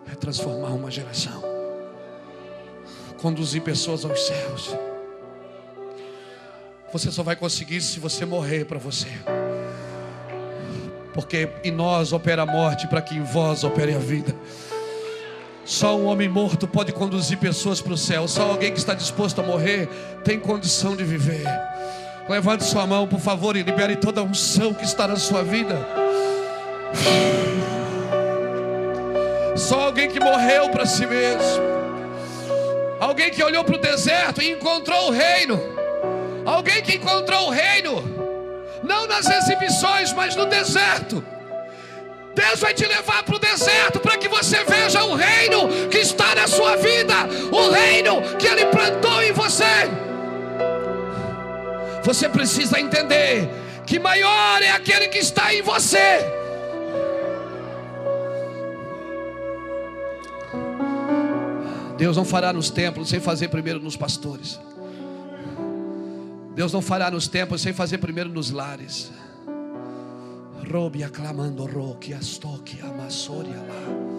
[0.10, 1.44] é transformar uma geração,
[3.22, 4.76] conduzir pessoas aos céus.
[6.94, 9.10] Você só vai conseguir se você morrer para você.
[11.16, 14.36] Porque em nós opera a morte, para que em vós opere a vida.
[15.64, 18.28] Só um homem morto pode conduzir pessoas para o céu.
[18.28, 19.88] Só alguém que está disposto a morrer
[20.26, 21.46] tem condição de viver.
[22.28, 25.76] Levante sua mão, por favor, e libere toda a unção que está na sua vida.
[29.56, 31.64] Só alguém que morreu para si mesmo.
[33.00, 35.60] Alguém que olhou para o deserto e encontrou o reino.
[36.46, 38.04] Alguém que encontrou o reino,
[38.86, 41.24] não nas exibições, mas no deserto.
[42.36, 46.36] Deus vai te levar para o deserto para que você veja o reino que está
[46.36, 47.14] na sua vida,
[47.52, 49.64] o reino que Ele plantou em você.
[52.04, 53.50] Você precisa entender
[53.86, 56.20] que maior é aquele que está em você.
[61.98, 64.60] Deus não fará nos templos sem fazer primeiro nos pastores.
[66.56, 69.12] Deus não fará nos templos sem fazer primeiro nos lares.
[70.72, 74.16] Robi aclamando roque astoque amassoria lá.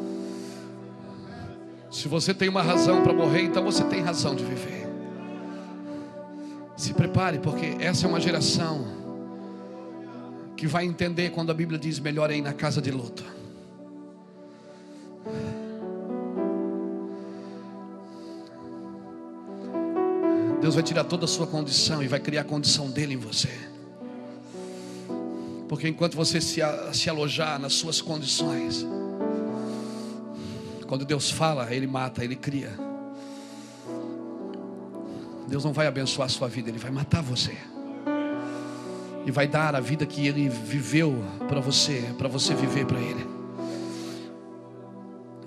[1.91, 4.87] Se você tem uma razão para morrer, então você tem razão de viver.
[6.77, 8.85] Se prepare, porque essa é uma geração
[10.57, 13.25] que vai entender quando a Bíblia diz melhor é ir na casa de luto.
[20.67, 23.49] Deus vai tirar toda a sua condição e vai criar a condição dele em você.
[25.69, 26.61] Porque enquanto você se,
[26.93, 28.85] se alojar nas suas condições,
[30.89, 32.73] quando Deus fala, Ele mata, Ele cria.
[35.47, 37.57] Deus não vai abençoar a sua vida, Ele vai matar você.
[39.25, 41.15] E vai dar a vida que Ele viveu
[41.47, 43.25] para você, para você viver para Ele.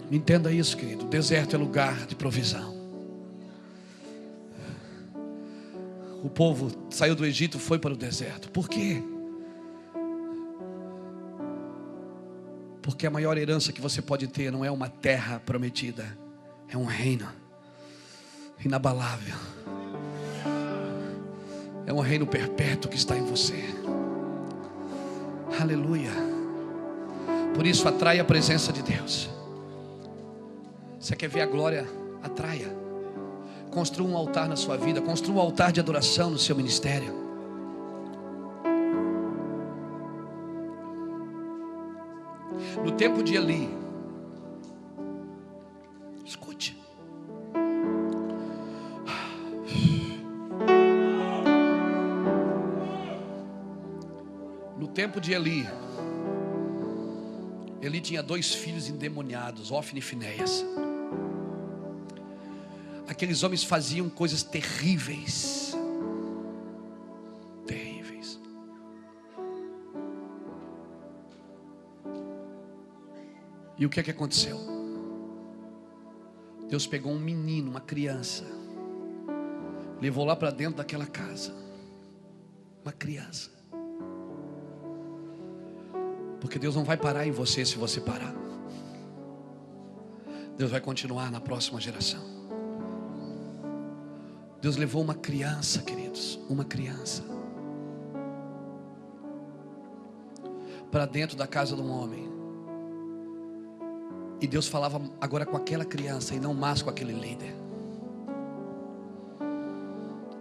[0.10, 1.04] Entenda isso, querido.
[1.04, 2.79] O deserto é lugar de provisão.
[6.24, 8.50] O povo saiu do Egito, foi para o deserto.
[8.52, 9.02] Por quê?
[12.82, 16.18] Porque a maior herança que você pode ter não é uma terra prometida,
[16.68, 17.28] é um reino
[18.64, 19.36] inabalável.
[21.86, 23.64] É um reino perpétuo que está em você.
[25.60, 26.12] Aleluia.
[27.56, 29.30] Por isso atrai a presença de Deus.
[31.00, 31.88] Você quer ver a glória?
[32.22, 32.79] Atraia.
[33.72, 37.14] Construa um altar na sua vida, construa um altar de adoração no seu ministério.
[42.84, 43.70] No tempo de Eli,
[46.26, 46.78] escute.
[54.78, 55.68] No tempo de Eli,
[57.82, 60.66] Eli tinha dois filhos endemoniados, Ofni e Finéias.
[63.20, 65.60] Aqueles homens faziam coisas terríveis
[73.80, 74.60] E o que é que aconteceu?
[76.68, 78.44] Deus pegou um menino, uma criança,
[80.02, 81.56] levou lá para dentro daquela casa.
[82.84, 83.50] Uma criança.
[86.42, 88.36] Porque Deus não vai parar em você se você parar.
[90.58, 92.39] Deus vai continuar na próxima geração.
[94.62, 97.24] Deus levou uma criança, queridos, uma criança,
[100.92, 102.30] para dentro da casa de um homem.
[104.42, 107.56] E Deus falava agora com aquela criança e não mais com aquele líder.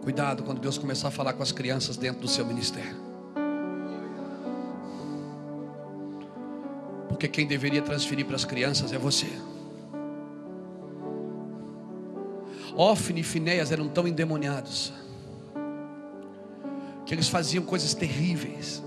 [0.03, 2.97] Cuidado quando Deus começar a falar com as crianças dentro do seu ministério.
[7.09, 9.29] Porque quem deveria transferir para as crianças é você.
[12.79, 14.93] Ofne e Finéias eram tão endemoniados
[17.05, 18.81] que eles faziam coisas terríveis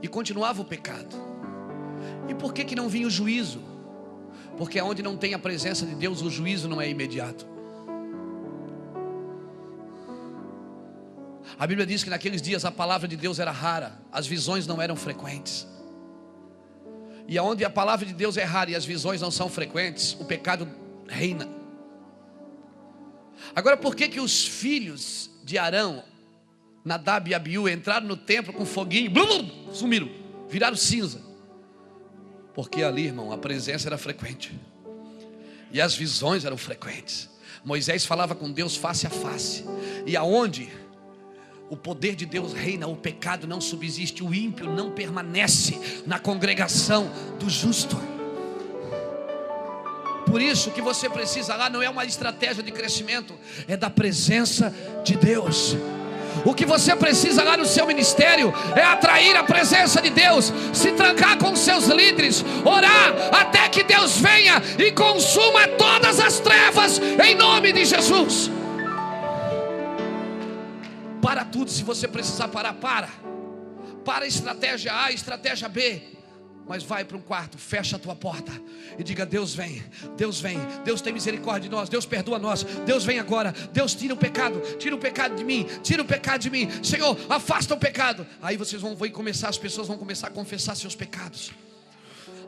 [0.00, 1.14] e continuava o pecado.
[2.26, 3.60] E por que, que não vinha o juízo?
[4.56, 7.46] Porque onde não tem a presença de Deus, o juízo não é imediato.
[11.58, 14.80] A Bíblia diz que naqueles dias a palavra de Deus era rara, as visões não
[14.80, 15.68] eram frequentes.
[17.26, 20.24] E aonde a palavra de Deus é rara e as visões não são frequentes, o
[20.24, 20.66] pecado
[21.06, 21.57] reina.
[23.58, 26.04] Agora, por que que os filhos de Arão,
[26.84, 30.08] Nadab e Abiú entraram no templo com foguinho, blum, blum, sumiram,
[30.48, 31.20] viraram cinza?
[32.54, 34.56] Porque ali, irmão, a presença era frequente.
[35.72, 37.28] E as visões eram frequentes.
[37.64, 39.64] Moisés falava com Deus face a face.
[40.06, 40.68] E aonde
[41.68, 47.10] o poder de Deus reina, o pecado não subsiste, o ímpio não permanece na congregação
[47.40, 47.96] do justo.
[50.30, 53.34] Por isso que você precisa lá não é uma estratégia de crescimento,
[53.66, 55.76] é da presença de Deus.
[56.44, 60.92] O que você precisa lá no seu ministério é atrair a presença de Deus, se
[60.92, 67.34] trancar com seus líderes, orar até que Deus venha e consuma todas as trevas em
[67.34, 68.50] nome de Jesus.
[71.22, 73.08] Para tudo, se você precisar parar, para.
[74.04, 76.17] Para estratégia A, estratégia B.
[76.68, 78.52] Mas vai para um quarto, fecha a tua porta
[78.98, 79.82] e diga: Deus vem,
[80.16, 84.14] Deus vem, Deus tem misericórdia de nós, Deus perdoa nós, Deus vem agora, Deus tira
[84.14, 87.78] o pecado, tira o pecado de mim, tira o pecado de mim, Senhor, afasta o
[87.78, 88.26] pecado.
[88.42, 91.52] Aí vocês vão, vão começar, as pessoas vão começar a confessar seus pecados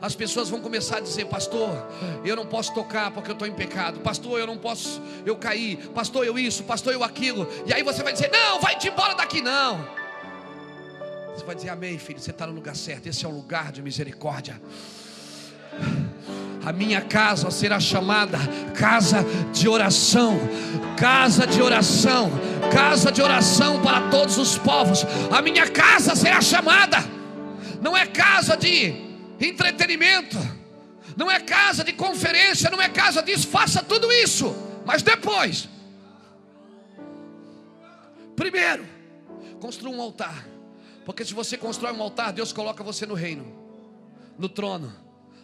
[0.01, 1.87] as pessoas vão começar a dizer: Pastor,
[2.25, 3.99] eu não posso tocar porque eu estou em pecado.
[3.99, 5.77] Pastor, eu não posso, eu caí.
[5.93, 6.63] Pastor, eu isso.
[6.63, 7.47] Pastor, eu aquilo.
[7.67, 10.00] E aí você vai dizer: Não, vai-te embora daqui, não.
[11.35, 12.19] Você vai dizer: Amém, filho.
[12.19, 13.07] Você está no lugar certo.
[13.07, 14.61] Esse é o lugar de misericórdia.
[16.63, 18.37] A minha casa será chamada
[18.77, 20.39] casa de oração,
[20.95, 22.29] casa de oração,
[22.71, 25.03] casa de oração para todos os povos.
[25.31, 26.97] A minha casa será chamada,
[27.81, 28.93] não é casa de
[29.39, 30.37] entretenimento,
[31.17, 34.55] não é casa de conferência, não é casa disso, faça tudo isso,
[34.85, 35.67] mas depois,
[38.35, 38.85] primeiro,
[39.59, 40.45] construa um altar,
[41.05, 43.45] porque se você constrói um altar, Deus coloca você no reino,
[44.37, 44.93] no trono.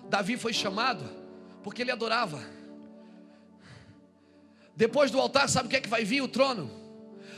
[0.09, 1.03] Davi foi chamado
[1.63, 2.41] porque ele adorava.
[4.75, 6.21] Depois do altar, sabe o que é que vai vir?
[6.21, 6.69] O trono.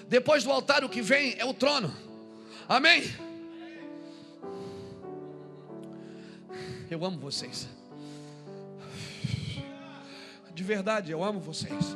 [0.08, 1.96] Depois do altar, o que vem é o trono.
[2.68, 3.04] Amém?
[6.90, 7.70] Eu amo vocês.
[10.54, 11.96] De verdade, eu amo vocês.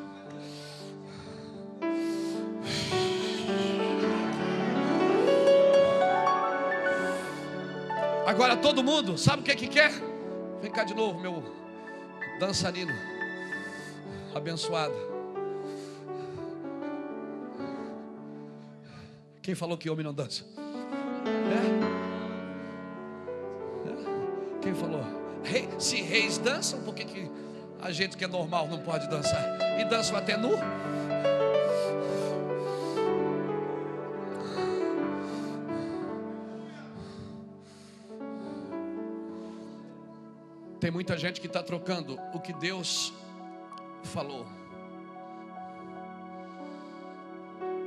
[8.25, 9.91] Agora todo mundo, sabe o que, que quer?
[10.61, 11.43] Vem cá de novo, meu
[12.39, 12.93] dançarino
[14.35, 14.95] abençoado.
[19.41, 20.45] Quem falou que homem não dança?
[21.49, 21.93] É?
[24.61, 25.03] Quem falou?
[25.43, 27.29] Rei, se reis dançam, por que, que
[27.81, 29.59] a gente que é normal não pode dançar?
[29.79, 30.51] E dançam até nu?
[40.93, 43.11] Muita gente que está trocando o que Deus
[44.03, 44.45] falou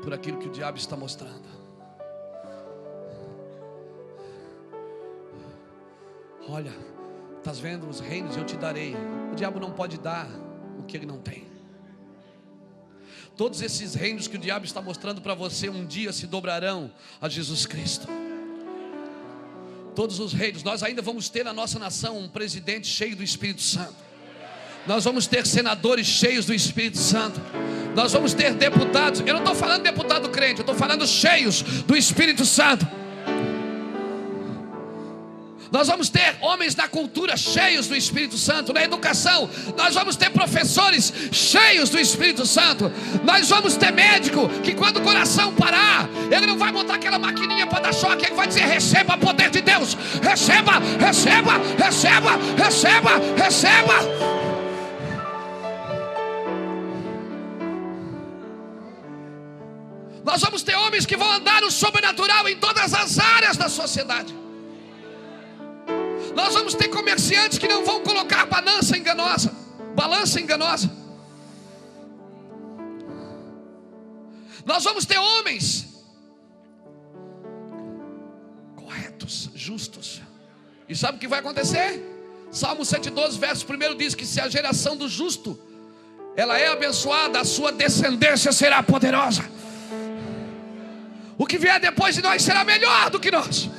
[0.03, 1.47] por aquilo que o diabo está mostrando.
[6.49, 6.73] Olha,
[7.39, 8.37] estás vendo os reinos?
[8.37, 8.97] Eu te darei.
[9.33, 10.29] O diabo não pode dar
[10.77, 11.47] o que ele não tem.
[13.37, 16.91] Todos esses reinos que o diabo está mostrando para você um dia se dobrarão
[17.21, 18.26] a Jesus Cristo.
[19.97, 23.63] Todos os reinos, nós ainda vamos ter na nossa nação um presidente cheio do Espírito
[23.63, 23.95] Santo.
[24.87, 27.41] Nós vamos ter senadores cheios do Espírito Santo.
[27.95, 29.21] Nós vamos ter deputados.
[29.21, 32.87] Eu não estou falando deputado crente, eu estou falando cheios do Espírito Santo.
[35.71, 40.31] Nós vamos ter homens da cultura cheios do Espírito Santo, na educação, nós vamos ter
[40.31, 42.91] professores cheios do Espírito Santo,
[43.25, 47.67] nós vamos ter médico que quando o coração parar, ele não vai botar aquela maquininha
[47.67, 53.11] para dar choque, ele vai dizer: receba o poder de Deus, receba, receba, receba, receba,
[53.37, 54.37] receba.
[60.25, 64.46] Nós vamos ter homens que vão andar no sobrenatural em todas as áreas da sociedade.
[66.37, 69.51] Nós vamos ter comerciantes que não vão colocar balança enganosa,
[69.95, 70.93] balança enganosa.
[74.67, 75.87] Nós vamos ter homens
[78.77, 80.21] corretos, justos.
[80.87, 82.05] E sabe o que vai acontecer?
[82.53, 85.59] Salmo 112, verso 1 diz que se a geração do justo
[86.37, 89.43] ela é abençoada, a sua descendência será poderosa.
[91.39, 93.71] O que vier depois de nós será melhor do que nós.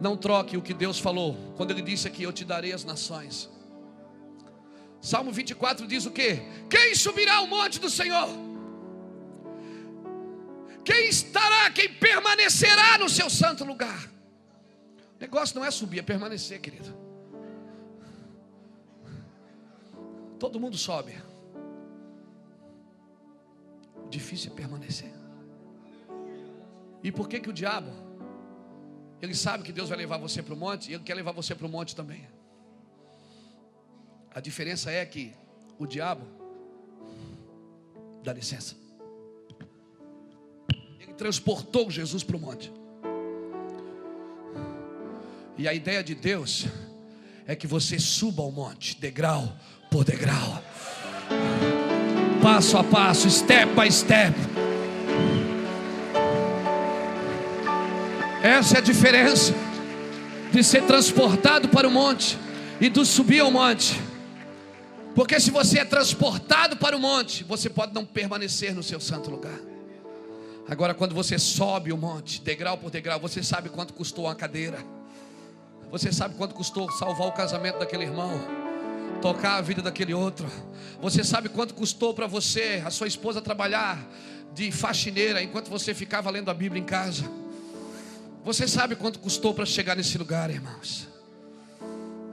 [0.00, 3.50] Não troque o que Deus falou, quando Ele disse aqui: Eu te darei as nações.
[5.00, 6.36] Salmo 24 diz o que?
[6.68, 8.28] Quem subirá ao monte do Senhor?
[10.84, 14.08] Quem estará, quem permanecerá no seu santo lugar?
[15.16, 16.96] O negócio não é subir, é permanecer, querido.
[20.38, 21.20] Todo mundo sobe.
[23.96, 25.12] O difícil é permanecer.
[27.02, 28.07] E por que que o diabo
[29.20, 31.54] ele sabe que Deus vai levar você para o monte e Ele quer levar você
[31.54, 32.26] para o monte também.
[34.32, 35.32] A diferença é que
[35.78, 36.24] o diabo,
[38.22, 38.76] dá licença,
[41.00, 42.72] ele transportou Jesus para o monte.
[45.56, 46.66] E a ideia de Deus
[47.46, 49.52] é que você suba ao monte, degrau
[49.90, 50.62] por degrau,
[52.40, 54.57] passo a passo, step by step.
[58.42, 59.52] Essa é a diferença
[60.52, 62.38] de ser transportado para o monte
[62.80, 64.00] e do subir ao monte.
[65.12, 69.28] Porque se você é transportado para o monte, você pode não permanecer no seu santo
[69.28, 69.58] lugar.
[70.68, 74.78] Agora, quando você sobe o monte, degrau por degrau, você sabe quanto custou uma cadeira.
[75.90, 78.40] Você sabe quanto custou salvar o casamento daquele irmão,
[79.20, 80.46] tocar a vida daquele outro.
[81.00, 83.98] Você sabe quanto custou para você, a sua esposa, trabalhar
[84.54, 87.24] de faxineira enquanto você ficava lendo a Bíblia em casa.
[88.44, 91.08] Você sabe quanto custou para chegar nesse lugar, irmãos.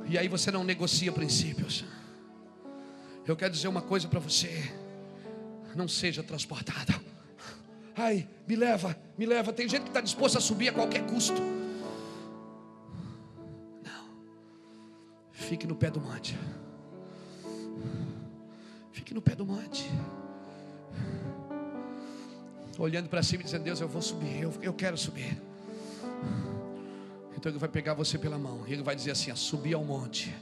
[0.07, 1.83] E aí você não negocia princípios.
[3.25, 4.71] Eu quero dizer uma coisa para você:
[5.75, 6.93] não seja transportado.
[7.97, 9.51] Ai, me leva, me leva.
[9.53, 11.41] Tem gente que está disposto a subir a qualquer custo.
[13.83, 14.09] Não.
[15.31, 16.37] Fique no pé do monte.
[18.91, 19.89] Fique no pé do monte.
[22.77, 25.41] Olhando para cima e dizendo: Deus, eu vou subir, eu, eu quero subir.
[27.37, 30.35] Então ele vai pegar você pela mão e ele vai dizer assim: Subi ao monte,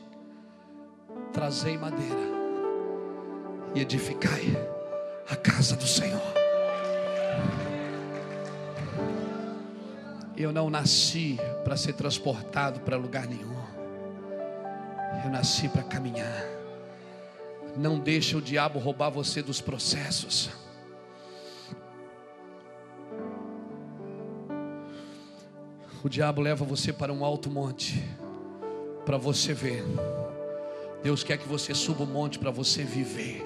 [1.33, 2.31] trazei madeira
[3.75, 4.55] e edificai
[5.29, 6.21] a casa do Senhor.
[10.35, 13.53] Eu não nasci para ser transportado para lugar nenhum.
[15.23, 16.43] Eu nasci para caminhar.
[17.77, 20.49] Não deixe o diabo roubar você dos processos.
[26.03, 28.03] O diabo leva você para um alto monte
[29.05, 29.85] para você ver.
[31.01, 33.41] Deus quer que você suba o monte para você viver.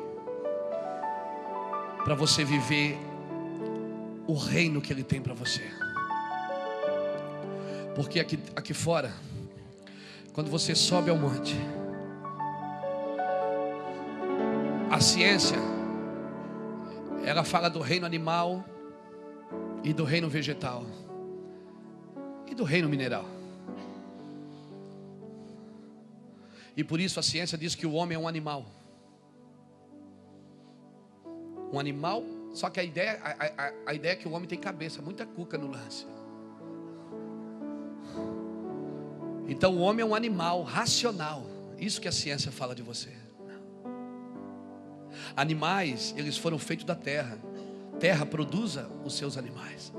[2.04, 2.98] Para você viver
[4.26, 5.62] o reino que ele tem para você.
[7.96, 9.14] Porque aqui, aqui fora,
[10.34, 11.56] quando você sobe ao monte,
[14.90, 15.58] a ciência,
[17.24, 18.66] ela fala do reino animal
[19.84, 20.84] e do reino vegetal
[22.58, 23.26] do reino mineral.
[26.76, 28.66] E por isso a ciência diz que o homem é um animal.
[31.72, 34.60] Um animal, só que a ideia, a, a, a ideia é que o homem tem
[34.60, 36.06] cabeça, muita cuca no lance.
[39.48, 41.46] Então o homem é um animal racional.
[41.78, 43.12] Isso que a ciência fala de você.
[45.36, 47.40] Animais, eles foram feitos da terra.
[48.00, 49.94] Terra produza os seus animais.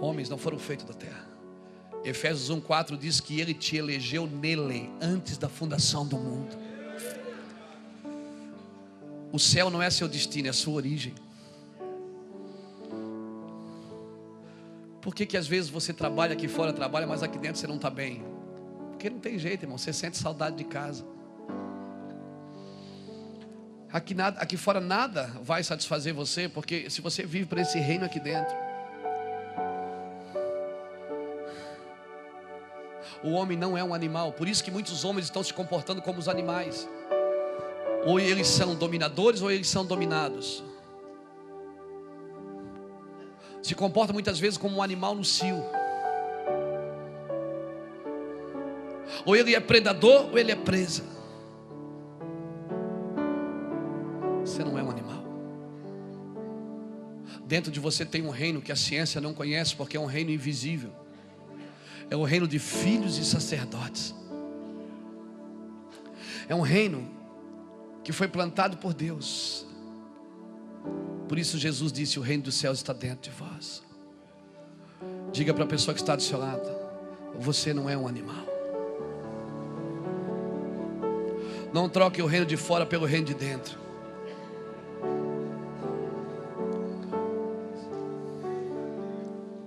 [0.00, 1.26] Homens não foram feitos da terra.
[2.04, 6.56] Efésios 1:4 diz que ele te elegeu nele antes da fundação do mundo.
[9.32, 11.14] O céu não é seu destino, é sua origem.
[15.00, 17.76] Por que, que às vezes você trabalha aqui fora, trabalha, mas aqui dentro você não
[17.76, 18.24] está bem?
[18.90, 19.78] Porque não tem jeito, irmão.
[19.78, 21.04] Você sente saudade de casa.
[23.92, 28.04] Aqui, nada, aqui fora nada vai satisfazer você, porque se você vive para esse reino
[28.04, 28.65] aqui dentro.
[33.22, 36.18] O homem não é um animal, por isso que muitos homens estão se comportando como
[36.18, 36.88] os animais.
[38.04, 40.62] Ou eles são dominadores ou eles são dominados
[43.66, 45.60] se comporta muitas vezes como um animal no cio.
[49.24, 51.02] Ou ele é predador ou ele é presa.
[54.40, 55.24] Você não é um animal.
[57.44, 60.30] Dentro de você tem um reino que a ciência não conhece, porque é um reino
[60.30, 60.92] invisível.
[62.10, 64.14] É o reino de filhos e sacerdotes.
[66.48, 67.08] É um reino
[68.04, 69.66] que foi plantado por Deus
[71.28, 73.82] por isso Jesus disse: O reino dos céus está dentro de vós.
[75.32, 76.68] Diga para a pessoa que está do seu lado:
[77.38, 78.46] Você não é um animal.
[81.72, 83.78] Não troque o reino de fora pelo reino de dentro.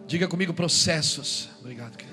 [0.08, 1.50] Diga comigo processos.
[1.60, 2.09] Obrigado, querido.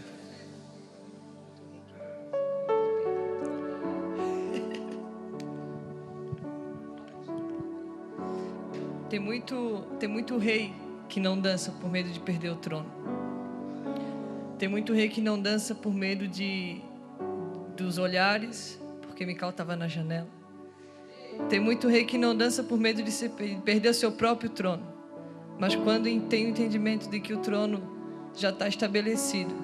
[9.17, 10.75] Tem muito, tem muito rei
[11.09, 12.85] que não dança por medo de perder o trono.
[14.59, 16.83] Tem muito rei que não dança por medo de
[17.75, 20.29] dos olhares, porque Mical estava na janela.
[21.49, 23.31] Tem muito rei que não dança por medo de ser,
[23.65, 24.87] perder o seu próprio trono.
[25.59, 27.81] Mas quando tem o entendimento de que o trono
[28.35, 29.55] já está estabelecido,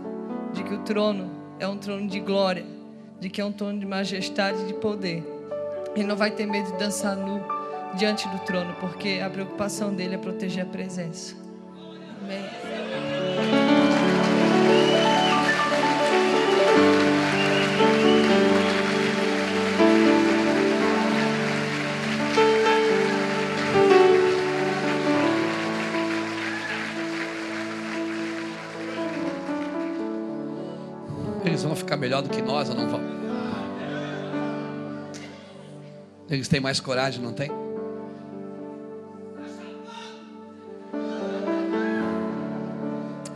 [0.55, 1.31] de que o trono
[1.61, 2.65] é um trono de glória,
[3.21, 5.23] de que é um trono de majestade e de poder,
[5.95, 7.62] ele não vai ter medo de dançar nu
[7.97, 11.35] diante do trono, porque a preocupação dele é proteger a presença.
[12.23, 12.43] Amém.
[31.45, 33.01] Eles vão ficar melhor do que nós ou não vão?
[36.31, 37.62] Eles têm mais coragem, não tem?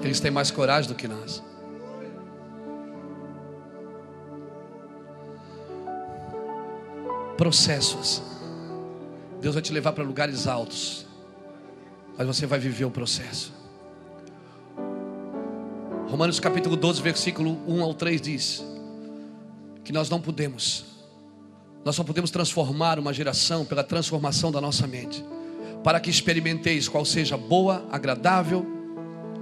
[0.06, 1.42] Eles têm mais coragem do que nós.
[7.36, 8.22] Processos.
[9.40, 11.06] Deus vai te levar para lugares altos.
[12.16, 13.52] Mas você vai viver o processo.
[16.08, 18.64] Romanos capítulo 12, versículo 1 ao 3 diz
[19.82, 20.84] que nós não podemos,
[21.84, 25.24] nós só podemos transformar uma geração pela transformação da nossa mente,
[25.82, 28.75] para que experimenteis qual seja boa, agradável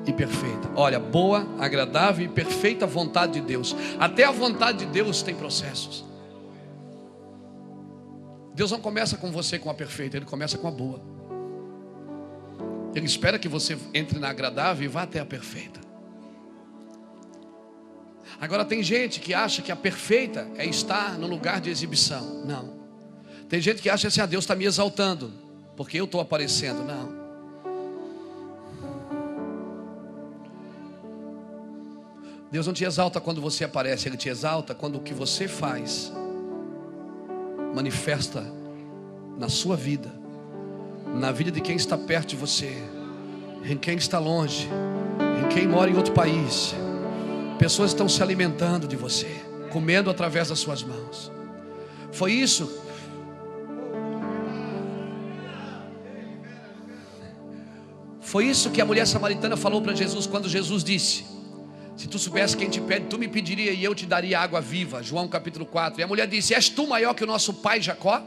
[0.06, 0.70] e perfeita.
[0.74, 3.74] Olha, boa, agradável e perfeita vontade de Deus.
[3.98, 6.04] Até a vontade de Deus tem processos.
[8.54, 11.00] Deus não começa com você com a perfeita, Ele começa com a boa.
[12.94, 15.80] Ele espera que você entre na agradável e vá até a perfeita.
[18.40, 22.44] Agora tem gente que acha que a perfeita é estar no lugar de exibição.
[22.44, 22.84] Não.
[23.48, 25.32] Tem gente que acha assim, ah, Deus está me exaltando,
[25.76, 26.84] porque eu estou aparecendo.
[26.84, 27.23] Não.
[32.54, 36.12] Deus não te exalta quando você aparece, Ele te exalta quando o que você faz
[37.74, 38.46] manifesta
[39.36, 40.08] na sua vida,
[41.16, 42.80] na vida de quem está perto de você,
[43.64, 44.68] em quem está longe,
[45.42, 46.76] em quem mora em outro país.
[47.58, 49.26] Pessoas estão se alimentando de você,
[49.72, 51.32] comendo através das suas mãos.
[52.12, 52.72] Foi isso.
[58.20, 61.33] Foi isso que a mulher samaritana falou para Jesus quando Jesus disse:
[61.96, 65.02] Se tu soubesse quem te pede, tu me pediria e eu te daria água viva.
[65.02, 66.00] João capítulo 4.
[66.00, 68.22] E a mulher disse: És tu maior que o nosso pai Jacó?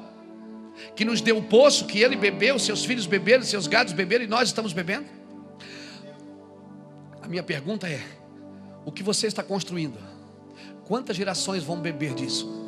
[0.95, 4.27] Que nos deu o poço, que ele bebeu, seus filhos beberam, seus gados beberam e
[4.27, 5.05] nós estamos bebendo?
[7.21, 8.01] A minha pergunta é:
[8.85, 9.97] o que você está construindo.
[10.85, 12.65] Quantas gerações vão beber disso?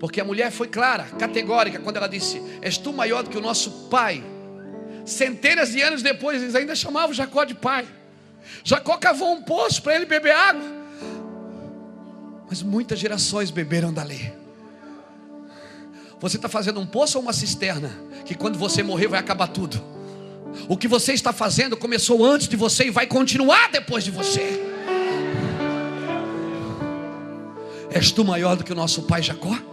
[0.00, 3.40] Porque a mulher foi clara, categórica, quando ela disse: És tu maior do que o
[3.40, 4.24] nosso pai.
[5.04, 7.86] Centenas de anos depois, eles ainda chamavam Jacó de pai.
[8.64, 10.62] Jacó cavou um poço para ele beber água.
[12.48, 14.32] Mas muitas gerações beberam dali.
[16.18, 17.90] Você está fazendo um poço ou uma cisterna?
[18.24, 19.82] Que quando você morrer vai acabar tudo.
[20.68, 24.60] O que você está fazendo começou antes de você e vai continuar depois de você.
[27.90, 29.69] És tu maior do que o nosso pai Jacó?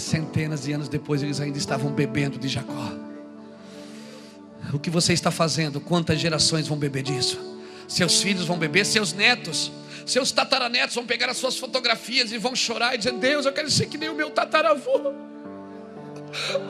[0.00, 2.92] Centenas de anos depois eles ainda estavam bebendo de Jacó.
[4.72, 5.80] O que você está fazendo?
[5.80, 7.38] Quantas gerações vão beber disso?
[7.86, 9.72] Seus filhos vão beber, seus netos,
[10.04, 13.70] seus tataranetos vão pegar as suas fotografias e vão chorar e dizer: Deus, eu quero
[13.70, 15.12] ser que nem o meu tataravô.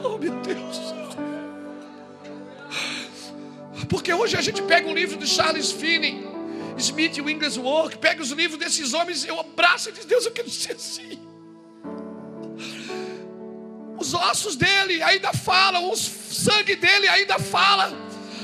[0.05, 0.95] Oh, meu Deus.
[3.89, 6.27] Porque hoje a gente pega um livro de Charles Finney,
[6.77, 10.49] Smith e Wigglesworth, pega os livros desses homens, eu abraço e diz: Deus, eu quero
[10.49, 11.28] ser assim.
[14.09, 17.93] Os ossos dele ainda falam, o sangue dele ainda fala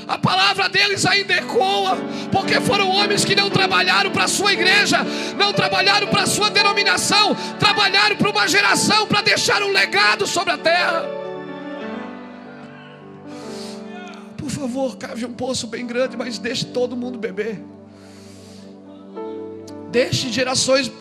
[0.07, 1.97] a palavra deles ainda ecoa,
[2.31, 4.99] porque foram homens que não trabalharam para a sua igreja,
[5.35, 10.53] não trabalharam para a sua denominação, trabalharam para uma geração, para deixar um legado sobre
[10.53, 11.05] a terra.
[14.37, 17.59] Por favor, cave um poço bem grande, mas deixe todo mundo beber.
[19.89, 20.91] Deixe gerações.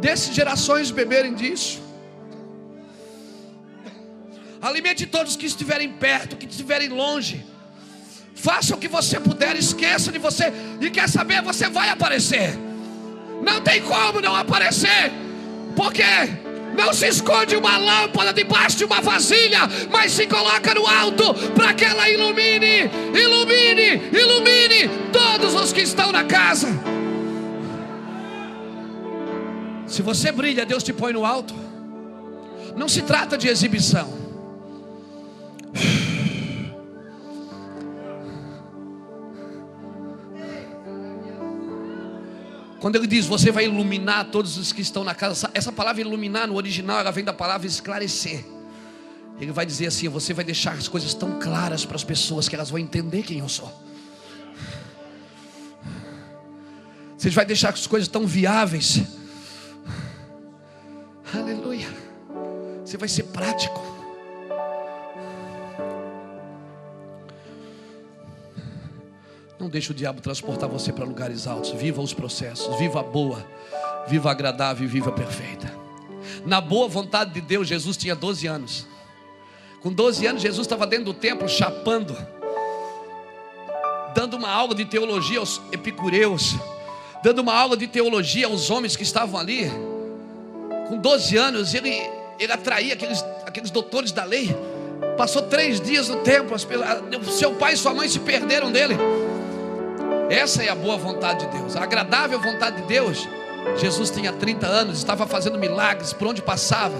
[0.00, 1.80] Deixe gerações beberem disso.
[4.60, 7.44] Alimente todos que estiverem perto, que estiverem longe.
[8.34, 10.52] Faça o que você puder, esqueça de você.
[10.80, 12.58] E quer saber, você vai aparecer.
[13.42, 15.12] Não tem como não aparecer.
[15.76, 16.02] Porque
[16.76, 21.72] não se esconde uma lâmpada debaixo de uma vasilha, mas se coloca no alto para
[21.74, 26.68] que ela ilumine, ilumine, ilumine todos os que estão na casa.
[29.90, 31.52] Se você brilha, Deus te põe no alto.
[32.76, 34.08] Não se trata de exibição.
[42.78, 46.46] Quando ele diz, você vai iluminar todos os que estão na casa, essa palavra iluminar
[46.46, 48.44] no original, ela vem da palavra esclarecer.
[49.40, 52.54] Ele vai dizer assim: você vai deixar as coisas tão claras para as pessoas que
[52.54, 53.70] elas vão entender quem eu sou.
[57.18, 59.19] Você vai deixar as coisas tão viáveis.
[61.32, 61.88] Aleluia.
[62.84, 63.80] Você vai ser prático.
[69.58, 71.70] Não deixe o diabo transportar você para lugares altos.
[71.70, 73.46] Viva os processos, viva a boa,
[74.08, 75.72] viva a agradável e viva a perfeita.
[76.44, 78.86] Na boa vontade de Deus, Jesus tinha 12 anos.
[79.80, 82.16] Com 12 anos, Jesus estava dentro do templo chapando,
[84.14, 86.56] dando uma aula de teologia aos epicureus,
[87.22, 89.70] dando uma aula de teologia aos homens que estavam ali.
[90.90, 92.02] Com 12 anos, ele,
[92.36, 94.52] ele atraía aqueles, aqueles doutores da lei.
[95.16, 96.56] Passou três dias no templo,
[97.30, 98.96] seu pai e sua mãe se perderam dele.
[100.28, 103.28] Essa é a boa vontade de Deus, a agradável vontade de Deus.
[103.76, 106.98] Jesus tinha 30 anos, estava fazendo milagres por onde passava.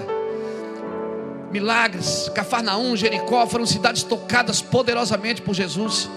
[1.51, 6.09] Milagres, Cafarnaum, Jericó foram cidades tocadas poderosamente por Jesus.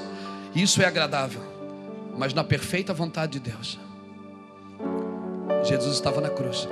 [0.54, 1.42] Isso é agradável,
[2.16, 3.80] mas na perfeita vontade de Deus.
[5.64, 6.68] Jesus estava na cruz.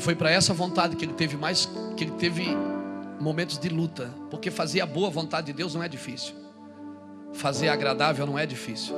[0.00, 2.56] E foi para essa vontade que ele teve mais, que ele teve
[3.20, 6.34] momentos de luta, porque fazer a boa vontade de Deus não é difícil.
[7.34, 8.96] Fazer agradável não é difícil.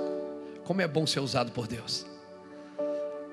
[0.62, 2.06] Como é bom ser usado por Deus.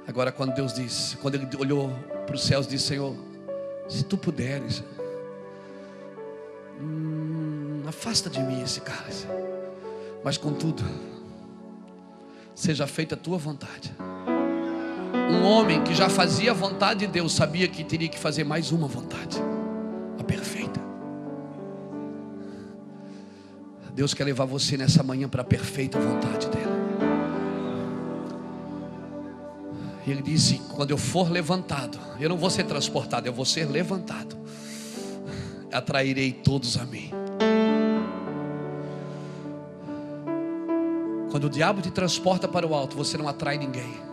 [0.08, 1.92] Agora, quando Deus disse, quando ele olhou
[2.26, 3.16] para os céus, disse: Senhor,
[3.88, 4.84] se tu puderes,
[6.82, 9.28] hum, afasta de mim esse cálice,
[10.24, 10.84] mas contudo,
[12.56, 13.94] seja feita a tua vontade.
[15.30, 18.72] Um homem que já fazia a vontade de Deus sabia que teria que fazer mais
[18.72, 19.38] uma vontade,
[20.20, 20.82] a perfeita.
[23.94, 26.70] Deus quer levar você nessa manhã para a perfeita vontade dele.
[30.08, 34.36] Ele disse: Quando eu for levantado, eu não vou ser transportado, eu vou ser levantado.
[35.72, 37.12] Atrairei todos a mim.
[41.30, 44.09] Quando o diabo te transporta para o alto, você não atrai ninguém.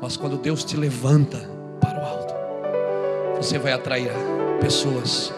[0.00, 1.38] Mas quando Deus te levanta
[1.80, 2.34] para o alto,
[3.36, 4.10] você vai atrair
[4.60, 5.32] pessoas,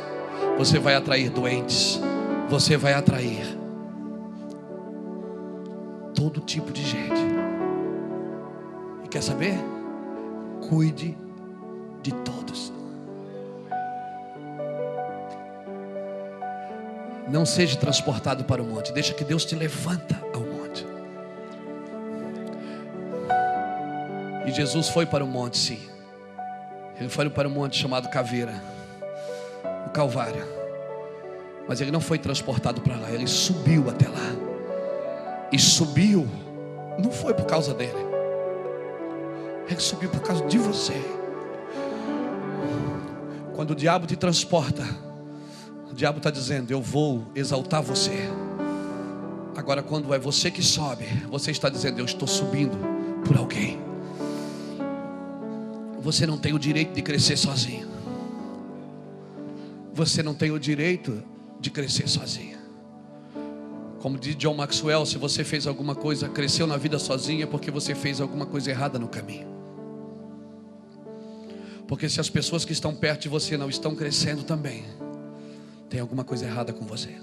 [0.57, 2.01] você vai atrair doentes,
[2.49, 3.57] você vai atrair
[6.15, 7.21] todo tipo de gente.
[9.05, 9.55] E quer saber?
[10.69, 11.17] Cuide
[12.03, 12.73] de todos.
[17.31, 20.41] Não seja transportado para o monte, deixa que Deus te levanta ao
[24.49, 25.79] E Jesus foi para o monte, sim.
[26.99, 28.55] Ele foi para o monte chamado Caveira,
[29.87, 30.43] o Calvário.
[31.69, 35.49] Mas ele não foi transportado para lá, ele subiu até lá.
[35.53, 36.27] E subiu,
[36.99, 37.99] não foi por causa dele,
[39.69, 40.95] ele subiu por causa de você.
[43.55, 44.83] Quando o diabo te transporta,
[45.91, 48.31] o diabo está dizendo: Eu vou exaltar você.
[49.55, 52.79] Agora, quando é você que sobe, você está dizendo: Eu estou subindo
[53.27, 53.88] por alguém.
[56.09, 57.87] Você não tem o direito de crescer sozinho.
[59.93, 61.23] Você não tem o direito
[61.61, 62.59] de crescer sozinha.
[64.01, 67.71] Como diz John Maxwell, se você fez alguma coisa, cresceu na vida sozinha, é porque
[67.71, 69.49] você fez alguma coisa errada no caminho.
[71.87, 74.85] Porque se as pessoas que estão perto de você não estão crescendo também,
[75.91, 77.15] tem alguma coisa errada com você.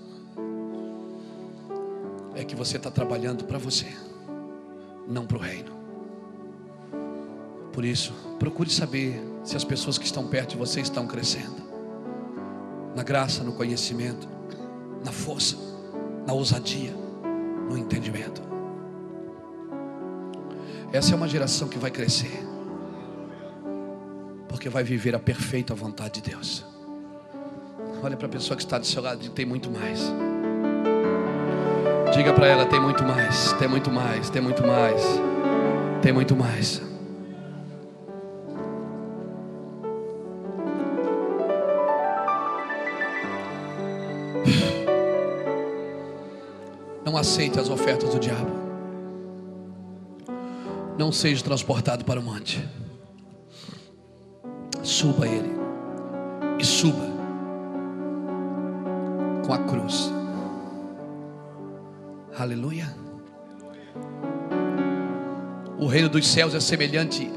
[2.35, 3.87] É que você está trabalhando para você,
[5.07, 5.74] não para o reino.
[7.75, 11.65] Por isso, procure saber se as pessoas que estão perto de você estão crescendo
[12.95, 14.25] na graça, no conhecimento,
[15.03, 15.57] na força,
[16.25, 16.93] na ousadia,
[17.69, 18.41] no entendimento.
[20.93, 22.31] Essa é uma geração que vai crescer,
[24.47, 26.65] porque vai viver a perfeita vontade de Deus.
[28.01, 29.99] Olha para a pessoa que está do seu lado e tem muito mais.
[32.13, 35.03] Diga para ela: tem muito mais, tem muito mais, tem muito mais,
[36.01, 36.94] tem muito mais.
[47.17, 48.51] Aceite as ofertas do diabo.
[50.97, 52.63] Não seja transportado para o monte.
[54.83, 55.55] Suba ele.
[56.59, 57.05] E suba
[59.45, 60.11] com a cruz.
[62.37, 62.93] Aleluia.
[65.79, 67.31] O reino dos céus é semelhante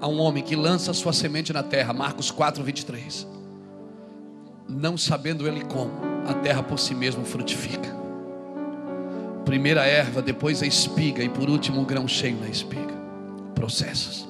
[0.00, 1.92] a um homem que lança sua semente na terra.
[1.92, 3.26] Marcos 4, 23.
[4.68, 5.92] Não sabendo ele como,
[6.28, 7.95] a terra por si mesma frutifica.
[9.46, 12.92] Primeiro a erva, depois a espiga e por último o grão cheio na espiga.
[13.54, 14.28] Processos.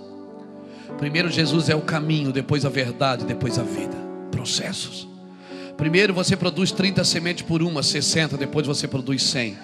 [0.99, 3.97] Primeiro Jesus é o caminho, depois a verdade, depois a vida.
[4.31, 5.09] Processos.
[5.75, 9.57] Primeiro você produz 30 sementes por uma, 60, depois você produz 100.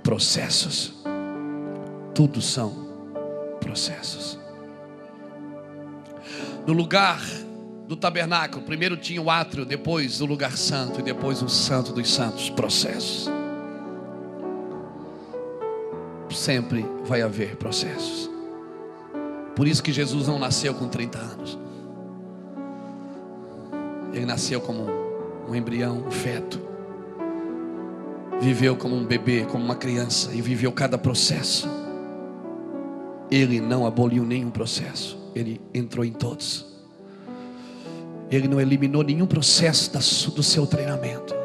[0.00, 0.94] Processos.
[2.14, 2.86] Tudo são
[3.58, 4.38] processos.
[6.68, 7.20] No lugar
[7.88, 12.14] do tabernáculo, primeiro tinha o átrio, depois o lugar santo e depois o santo dos
[12.14, 12.48] santos.
[12.48, 13.28] Processos
[16.34, 18.30] sempre vai haver processos.
[19.54, 21.58] Por isso que Jesus não nasceu com 30 anos.
[24.12, 24.86] Ele nasceu como
[25.48, 26.60] um embrião, um feto.
[28.40, 31.68] Viveu como um bebê, como uma criança e viveu cada processo.
[33.30, 36.66] Ele não aboliu nenhum processo, ele entrou em todos.
[38.30, 41.43] Ele não eliminou nenhum processo do seu treinamento.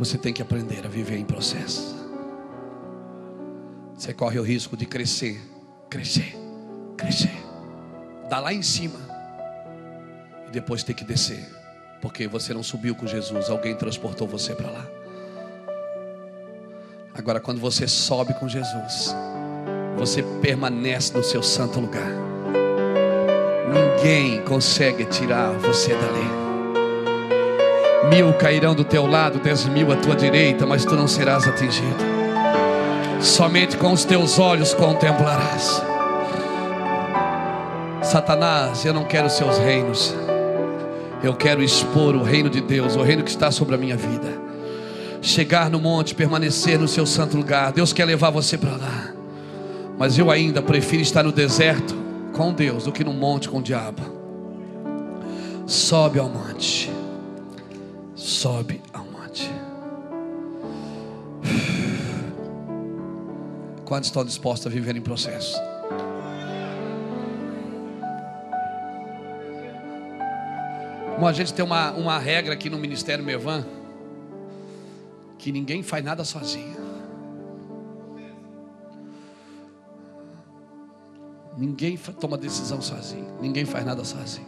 [0.00, 1.94] Você tem que aprender a viver em processo.
[3.94, 5.38] Você corre o risco de crescer,
[5.90, 6.34] crescer,
[6.96, 7.38] crescer.
[8.30, 8.98] Dá lá em cima
[10.48, 11.46] e depois ter que descer,
[12.00, 14.86] porque você não subiu com Jesus, alguém transportou você para lá.
[17.12, 19.14] Agora, quando você sobe com Jesus,
[19.98, 22.10] você permanece no seu santo lugar.
[23.68, 26.39] Ninguém consegue tirar você dali.
[28.08, 32.02] Mil cairão do teu lado, dez mil à tua direita, mas tu não serás atingido.
[33.20, 35.82] Somente com os teus olhos contemplarás.
[38.02, 40.14] Satanás, eu não quero seus reinos.
[41.22, 44.40] Eu quero expor o reino de Deus, o reino que está sobre a minha vida.
[45.20, 47.72] Chegar no monte, permanecer no seu santo lugar.
[47.72, 49.12] Deus quer levar você para lá.
[49.98, 51.94] Mas eu ainda prefiro estar no deserto
[52.32, 54.00] com Deus do que no monte com o diabo.
[55.66, 56.90] Sobe ao monte.
[58.20, 59.50] Sobe ao monte.
[63.86, 65.58] Quantos estão dispostos a viver em processo?
[71.18, 73.64] Bom, a gente tem uma, uma regra aqui no Ministério Mevan
[75.38, 76.76] que ninguém faz nada sozinho.
[81.56, 83.38] Ninguém toma decisão sozinho.
[83.40, 84.46] Ninguém faz nada sozinho.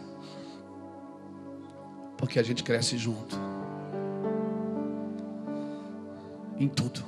[2.15, 3.52] Porque a gente cresce junto.
[6.57, 7.03] Em tudo.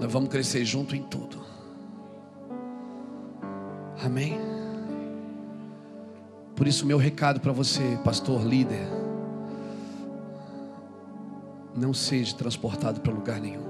[0.00, 1.40] Nós vamos crescer junto em tudo.
[4.04, 4.38] Amém?
[6.54, 8.86] Por isso, meu recado para você, pastor, líder.
[11.74, 13.64] Não seja transportado para lugar nenhum.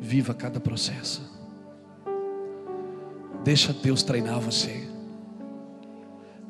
[0.00, 1.22] Viva cada processo.
[3.42, 4.88] Deixa Deus treinar você.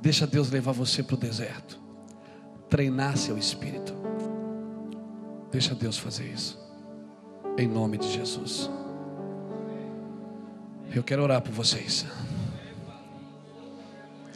[0.01, 1.81] Deixa Deus levar você para o deserto.
[2.69, 3.95] Treinar seu espírito.
[5.55, 6.59] Deixa Deus fazer isso.
[7.57, 8.69] Em nome de Jesus.
[10.93, 12.05] Eu quero orar por vocês.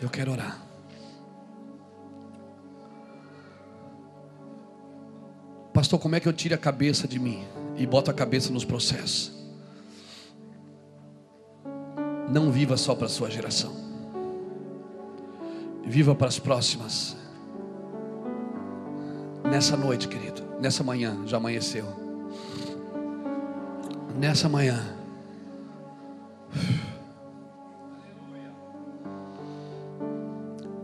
[0.00, 0.62] Eu quero orar.
[5.72, 7.44] Pastor, como é que eu tiro a cabeça de mim
[7.76, 9.32] e boto a cabeça nos processos?
[12.30, 13.74] Não viva só para a sua geração.
[15.84, 17.16] Viva para as próximas.
[19.42, 20.47] Nessa noite, querido.
[20.60, 21.84] Nessa manhã, já amanheceu.
[24.18, 24.96] Nessa manhã.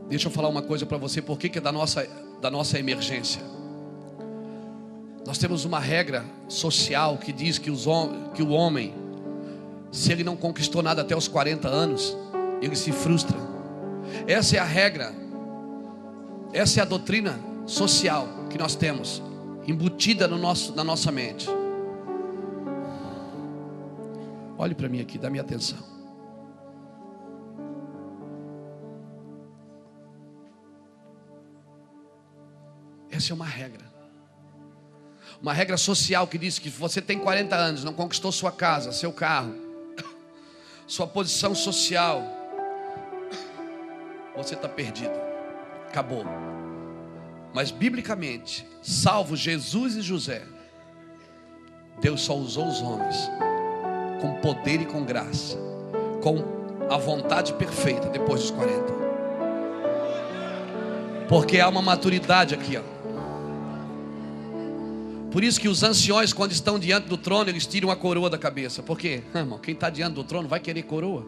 [0.08, 2.06] Deixa eu falar uma coisa para você, por que, é da nossa,
[2.40, 3.42] da nossa emergência?
[5.26, 7.86] Nós temos uma regra social que diz que, os,
[8.34, 8.94] que o homem
[9.94, 12.16] se ele não conquistou nada até os 40 anos,
[12.60, 13.36] ele se frustra.
[14.26, 15.14] Essa é a regra,
[16.52, 19.22] essa é a doutrina social que nós temos,
[19.66, 21.48] embutida no nosso, na nossa mente.
[24.56, 25.78] Olhe para mim aqui, dá minha atenção.
[33.10, 33.84] Essa é uma regra.
[35.40, 39.12] Uma regra social que diz que você tem 40 anos, não conquistou sua casa, seu
[39.12, 39.54] carro,
[40.86, 42.22] sua posição social,
[44.36, 45.14] você está perdido.
[45.88, 46.24] Acabou.
[47.54, 50.42] Mas biblicamente, salvo Jesus e José,
[52.00, 53.16] Deus só usou os homens
[54.20, 55.56] com poder e com graça,
[56.20, 56.42] com
[56.90, 58.92] a vontade perfeita depois dos 40.
[61.28, 62.94] Porque há uma maturidade aqui, ó.
[65.30, 68.38] Por isso que os anciões, quando estão diante do trono, eles tiram a coroa da
[68.38, 68.82] cabeça.
[68.82, 69.22] Por quê?
[69.32, 71.26] Ah, irmão, quem está diante do trono vai querer coroa.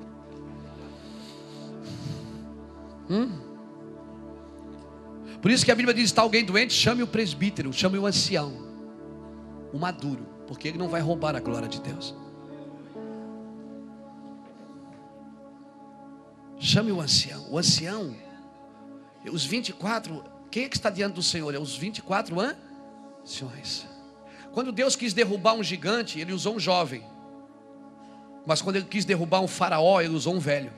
[3.09, 3.46] Hum?
[5.47, 8.53] Por isso que a Bíblia diz: está alguém doente, chame o presbítero, chame o ancião,
[9.73, 12.17] o maduro, porque ele não vai roubar a glória de Deus.
[16.59, 17.47] Chame o ancião.
[17.49, 18.13] O ancião,
[19.31, 21.55] os 24, quem é que está diante do Senhor?
[21.55, 22.37] É os 24
[23.23, 23.87] anciões.
[24.53, 27.05] Quando Deus quis derrubar um gigante, ele usou um jovem.
[28.45, 30.73] Mas quando ele quis derrubar um faraó, ele usou um velho.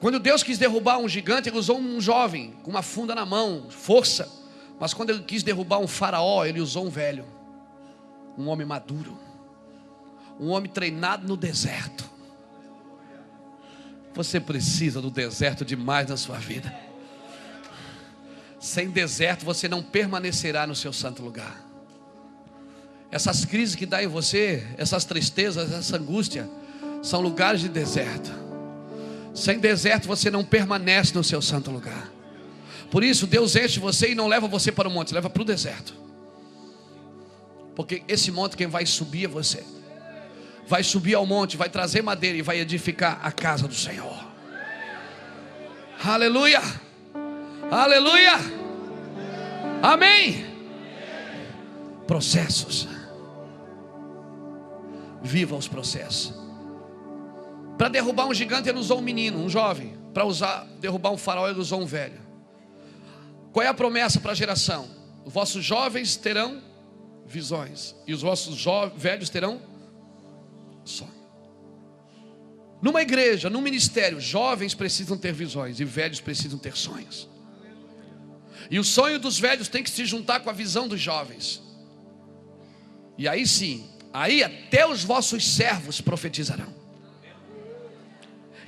[0.00, 3.66] Quando Deus quis derrubar um gigante, ele usou um jovem com uma funda na mão,
[3.70, 4.28] força.
[4.78, 7.24] Mas quando ele quis derrubar um faraó, ele usou um velho,
[8.36, 9.18] um homem maduro,
[10.38, 12.04] Um homem treinado no deserto.
[14.14, 16.74] Você precisa do deserto demais na sua vida.
[18.60, 21.64] Sem deserto você não permanecerá no seu santo lugar.
[23.10, 26.46] Essas crises que dá em você, essas tristezas, essa angústia,
[27.02, 28.45] são lugares de deserto.
[29.36, 32.10] Sem deserto você não permanece no seu santo lugar.
[32.90, 35.44] Por isso Deus enche você e não leva você para o monte, leva para o
[35.44, 35.94] deserto.
[37.74, 39.62] Porque esse monte quem vai subir é você.
[40.66, 44.24] Vai subir ao monte, vai trazer madeira e vai edificar a casa do Senhor.
[46.02, 46.62] Aleluia!
[47.70, 48.38] Aleluia!
[49.82, 50.46] Amém!
[52.06, 52.88] Processos.
[55.22, 56.45] Viva os processos.
[57.76, 59.96] Para derrubar um gigante, ele usou um menino, um jovem.
[60.14, 62.20] Para usar, derrubar um farol, ele usou um velho.
[63.52, 64.88] Qual é a promessa para a geração?
[65.24, 66.62] Os vossos jovens terão
[67.26, 68.64] visões, e os vossos
[68.96, 69.60] velhos terão
[70.84, 71.10] sonho.
[72.80, 77.28] Numa igreja, num ministério, jovens precisam ter visões e velhos precisam ter sonhos.
[78.70, 81.62] E o sonho dos velhos tem que se juntar com a visão dos jovens.
[83.18, 86.85] E aí sim, aí até os vossos servos profetizarão.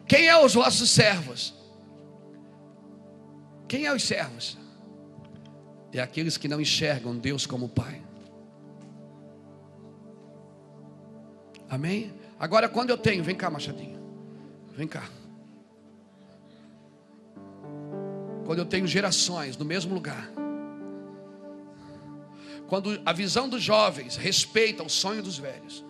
[0.08, 1.54] Quem é os vossos servos?
[3.68, 4.56] Quem é os servos?
[5.92, 8.02] É aqueles que não enxergam Deus como Pai.
[11.68, 12.14] Amém?
[12.40, 14.00] Agora, quando eu tenho, vem cá, Machadinho,
[14.74, 15.08] vem cá.
[18.46, 20.30] Quando eu tenho gerações no mesmo lugar,
[22.66, 25.84] quando a visão dos jovens respeita o sonho dos velhos,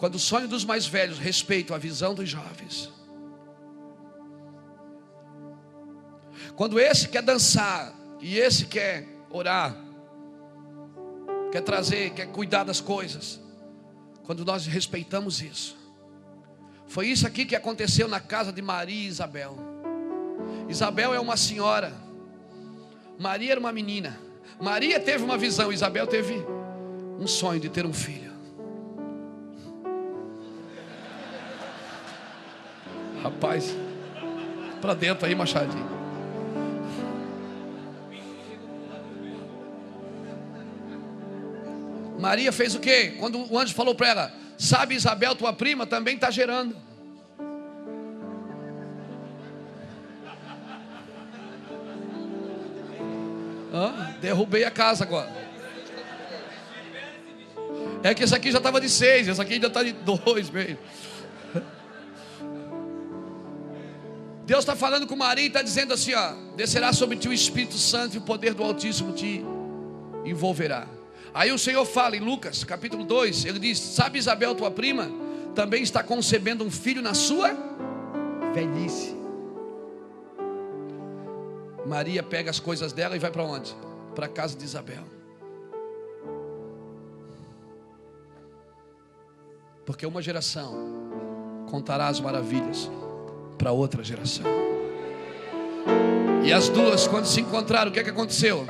[0.00, 2.90] quando o sonho dos mais velhos respeita a visão dos jovens.
[6.56, 9.76] Quando esse quer dançar e esse quer orar,
[11.52, 13.38] quer trazer, quer cuidar das coisas.
[14.24, 15.76] Quando nós respeitamos isso.
[16.86, 19.54] Foi isso aqui que aconteceu na casa de Maria e Isabel.
[20.66, 21.92] Isabel é uma senhora.
[23.18, 24.18] Maria era uma menina.
[24.58, 26.42] Maria teve uma visão, Isabel teve
[27.18, 28.29] um sonho de ter um filho.
[33.30, 33.74] Rapaz,
[34.80, 35.88] para dentro aí, Machadinho.
[42.18, 43.14] Maria fez o quê?
[43.18, 46.76] Quando o anjo falou para ela: Sabe, Isabel, tua prima, também está gerando.
[53.72, 54.14] Hã?
[54.20, 55.30] Derrubei a casa agora.
[58.02, 60.78] É que esse aqui já estava de seis, esse aqui ainda está de dois meio.
[64.50, 67.78] Deus está falando com Maria e está dizendo assim: ó, descerá sobre ti o Espírito
[67.78, 69.44] Santo e o poder do Altíssimo te
[70.24, 70.88] envolverá.
[71.32, 75.08] Aí o Senhor fala em Lucas capítulo 2: Ele diz: Sabe Isabel, tua prima,
[75.54, 77.56] também está concebendo um filho na sua
[78.52, 79.14] velhice.
[81.86, 83.72] Maria pega as coisas dela e vai para onde?
[84.16, 85.04] Para a casa de Isabel.
[89.86, 90.74] Porque uma geração
[91.70, 92.90] contará as maravilhas
[93.60, 94.46] para outra geração.
[96.42, 98.66] E as duas, quando se encontraram, o que, é que aconteceu?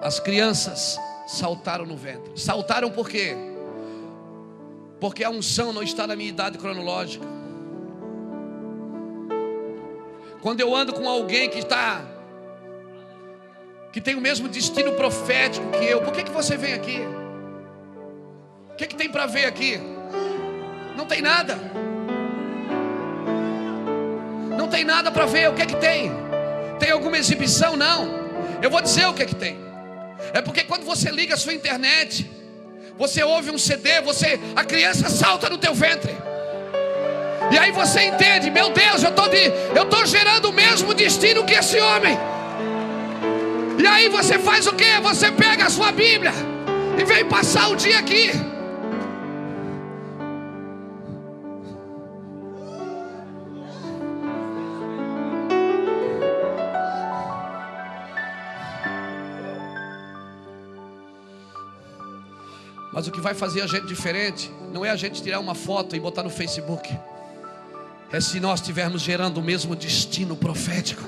[0.00, 2.38] As crianças saltaram no ventre.
[2.40, 3.34] Saltaram por quê?
[5.00, 7.26] Porque a unção não está na minha idade cronológica.
[10.40, 12.02] Quando eu ando com alguém que está
[13.92, 16.98] que tem o mesmo destino profético que eu, por que, que você vem aqui?
[18.72, 19.78] O que, que tem para ver aqui?
[20.96, 21.56] Não tem nada
[24.56, 25.48] não tem nada para ver.
[25.48, 26.12] O que é que tem?
[26.78, 27.76] Tem alguma exibição?
[27.76, 28.24] Não.
[28.62, 29.58] Eu vou dizer o que é que tem.
[30.32, 32.30] É porque quando você liga a sua internet,
[32.96, 36.14] você ouve um CD, você a criança salta no teu ventre.
[37.50, 41.44] E aí você entende, meu Deus, eu tô de, eu tô gerando o mesmo destino
[41.44, 42.16] que esse homem.
[43.78, 44.98] E aí você faz o que?
[45.00, 46.32] Você pega a sua Bíblia
[46.98, 48.30] e vem passar o dia aqui.
[62.94, 65.96] Mas o que vai fazer a gente diferente não é a gente tirar uma foto
[65.96, 66.96] e botar no Facebook.
[68.12, 71.02] É se nós estivermos gerando o mesmo destino profético.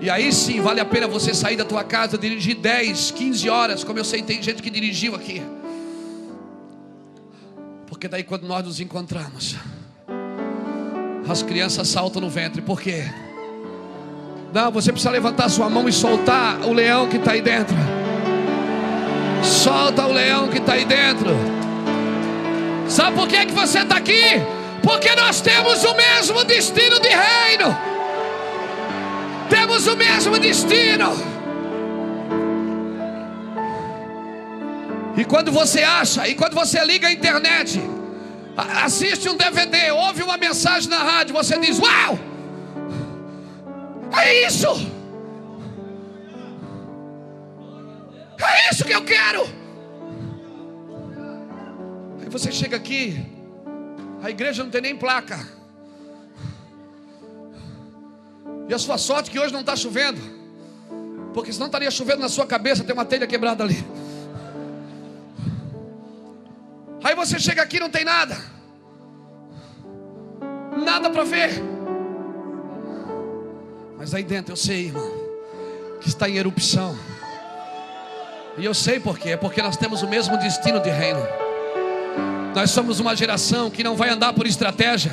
[0.00, 3.84] E aí sim vale a pena você sair da tua casa, dirigir 10, 15 horas,
[3.84, 5.40] como eu sei, tem gente que dirigiu aqui.
[7.86, 9.54] Porque daí quando nós nos encontramos,
[11.28, 12.60] as crianças saltam no ventre.
[12.60, 13.04] Por quê?
[14.52, 17.76] Não, você precisa levantar sua mão e soltar o leão que está aí dentro.
[19.42, 21.30] Solta o leão que está aí dentro.
[22.88, 24.22] Sabe por que, que você está aqui?
[24.82, 27.76] Porque nós temos o mesmo destino de reino.
[29.50, 31.12] Temos o mesmo destino.
[35.16, 37.80] E quando você acha, e quando você liga a internet,
[38.56, 42.18] assiste um DVD, ouve uma mensagem na rádio, você diz: Uau!
[44.16, 44.87] É isso!
[48.78, 49.42] Isso que eu quero!
[52.20, 53.26] Aí você chega aqui,
[54.22, 55.48] a igreja não tem nem placa.
[58.68, 60.20] E a sua sorte que hoje não está chovendo.
[61.34, 63.84] Porque senão estaria chovendo na sua cabeça, tem uma telha quebrada ali.
[67.02, 68.36] Aí você chega aqui não tem nada.
[70.84, 71.50] Nada para ver.
[73.96, 75.10] Mas aí dentro eu sei, irmão,
[76.00, 76.96] que está em erupção.
[78.58, 81.24] E eu sei por quê, é porque nós temos o mesmo destino de reino.
[82.54, 85.12] Nós somos uma geração que não vai andar por estratégia,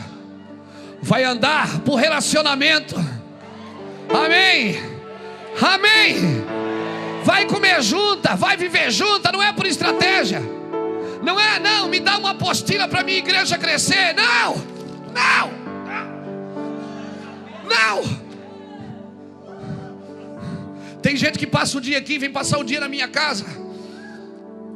[1.00, 2.96] vai andar por relacionamento.
[4.10, 4.82] Amém.
[5.62, 6.44] Amém.
[7.24, 10.42] Vai comer junta, vai viver junta, não é por estratégia.
[11.22, 14.16] Não é, não, me dá uma apostila para minha igreja crescer.
[14.16, 14.56] Não,
[15.14, 15.52] não,
[17.70, 18.25] não.
[21.06, 23.46] Tem gente que passa o dia aqui, vem passar o dia na minha casa.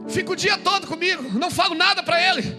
[0.07, 2.55] Fica o dia todo comigo, não falo nada para ele.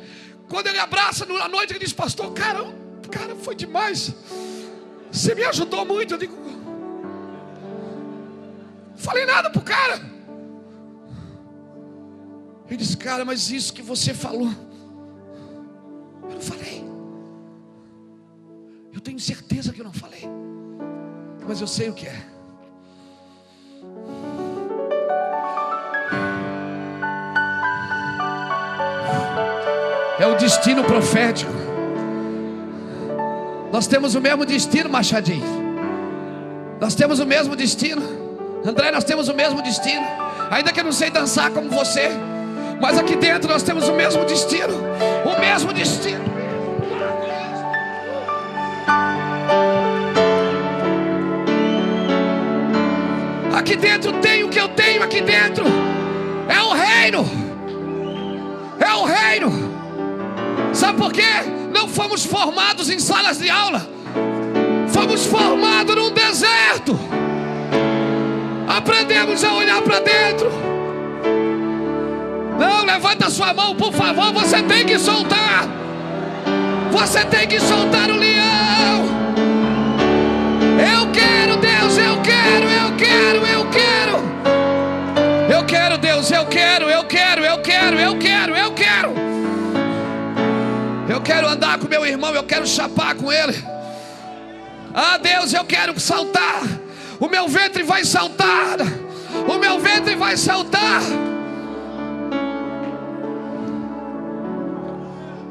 [0.49, 2.65] Quando ele abraça à noite, ele diz: Pastor, cara,
[3.09, 4.13] cara, foi demais.
[5.13, 6.15] Você me ajudou muito.
[6.15, 6.37] Eu digo:
[8.97, 10.01] Falei nada pro cara.
[12.67, 14.53] Ele disse: Cara, mas isso que você falou,
[16.25, 16.85] eu não falei.
[18.93, 20.25] Eu tenho certeza que eu não falei,
[21.47, 22.40] mas eu sei o que é.
[30.21, 31.51] É o destino profético.
[33.73, 35.47] Nós temos o mesmo destino, Machadinho.
[36.79, 38.03] Nós temos o mesmo destino.
[38.63, 40.05] André, nós temos o mesmo destino.
[40.51, 42.11] Ainda que eu não sei dançar como você,
[42.79, 44.75] mas aqui dentro nós temos o mesmo destino.
[45.25, 46.23] O mesmo destino.
[53.55, 55.65] Aqui dentro tem o que eu tenho aqui dentro.
[56.47, 57.25] É o reino.
[58.79, 59.70] É o reino.
[60.73, 61.23] Sabe por quê?
[61.73, 63.87] Não fomos formados em salas de aula,
[64.89, 66.99] fomos formados num deserto.
[68.69, 70.51] Aprendemos a olhar para dentro.
[72.59, 74.33] Não, levanta sua mão, por favor.
[74.33, 75.67] Você tem que soltar.
[76.93, 79.05] Você tem que soltar o leão.
[80.79, 84.21] Eu quero, Deus, eu quero, eu quero, eu quero.
[85.53, 88.91] Eu quero, Deus, eu quero, eu quero, eu quero, eu quero, eu quero.
[89.11, 89.30] Eu quero
[91.49, 93.55] andar com meu irmão, eu quero chapar com ele.
[94.95, 96.63] Ah, Deus, eu quero saltar.
[97.19, 98.79] O meu ventre vai saltar.
[99.49, 101.03] O meu ventre vai saltar.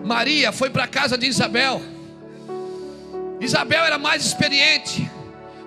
[0.04, 1.82] Maria foi para a casa de Isabel.
[3.40, 5.10] Isabel era mais experiente,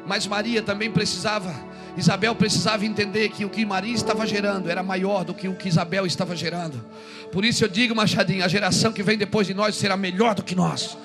[0.07, 1.55] mas Maria também precisava.
[1.97, 5.69] Isabel precisava entender que o que Maria estava gerando era maior do que o que
[5.69, 6.83] Isabel estava gerando.
[7.31, 10.43] Por isso eu digo, Machadinho, a geração que vem depois de nós será melhor do
[10.43, 10.97] que nós.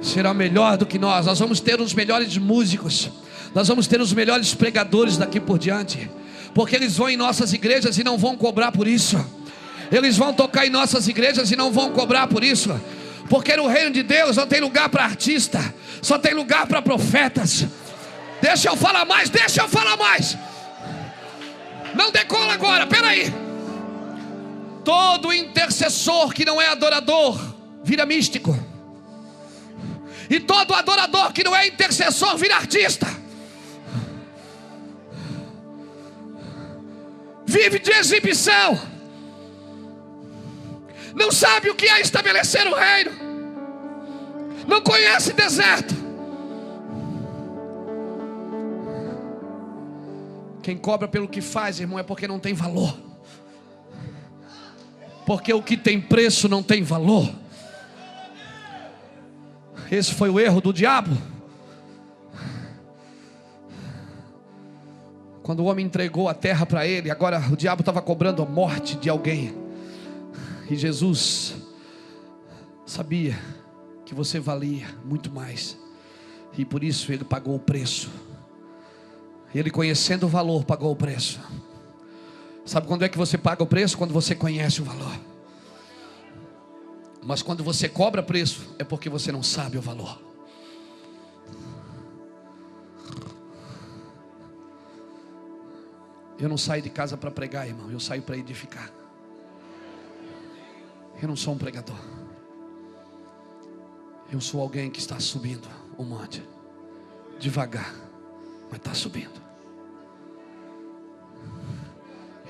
[0.00, 1.26] Será melhor do que nós.
[1.26, 3.10] Nós vamos ter os melhores músicos.
[3.54, 6.08] Nós vamos ter os melhores pregadores daqui por diante.
[6.54, 9.18] Porque eles vão em nossas igrejas e não vão cobrar por isso.
[9.90, 12.80] Eles vão tocar em nossas igrejas e não vão cobrar por isso.
[13.28, 17.66] Porque no reino de Deus não tem lugar para artista, só tem lugar para profetas.
[18.48, 20.38] Deixa eu falar mais, deixa eu falar mais.
[21.96, 23.34] Não decola agora, peraí.
[24.84, 27.36] Todo intercessor que não é adorador
[27.82, 28.56] vira místico.
[30.30, 33.08] E todo adorador que não é intercessor vira artista.
[37.44, 38.80] Vive de exibição.
[41.16, 43.10] Não sabe o que é estabelecer o reino.
[44.68, 46.05] Não conhece deserto.
[50.66, 53.06] Quem cobra pelo que faz, irmão, é porque não tem valor
[55.26, 57.28] porque o que tem preço não tem valor.
[59.90, 61.10] Esse foi o erro do diabo.
[65.42, 68.96] Quando o homem entregou a terra para ele, agora o diabo estava cobrando a morte
[68.96, 69.52] de alguém.
[70.70, 71.54] E Jesus
[72.84, 73.36] sabia
[74.04, 75.76] que você valia muito mais.
[76.56, 78.10] E por isso ele pagou o preço.
[79.54, 81.40] Ele conhecendo o valor, pagou o preço.
[82.64, 83.96] Sabe quando é que você paga o preço?
[83.96, 85.16] Quando você conhece o valor.
[87.22, 90.20] Mas quando você cobra preço, é porque você não sabe o valor.
[96.38, 97.90] Eu não saio de casa para pregar, irmão.
[97.90, 98.92] Eu saio para edificar.
[101.20, 101.96] Eu não sou um pregador.
[104.30, 106.42] Eu sou alguém que está subindo o monte.
[107.38, 107.94] Devagar,
[108.70, 109.40] mas está subindo.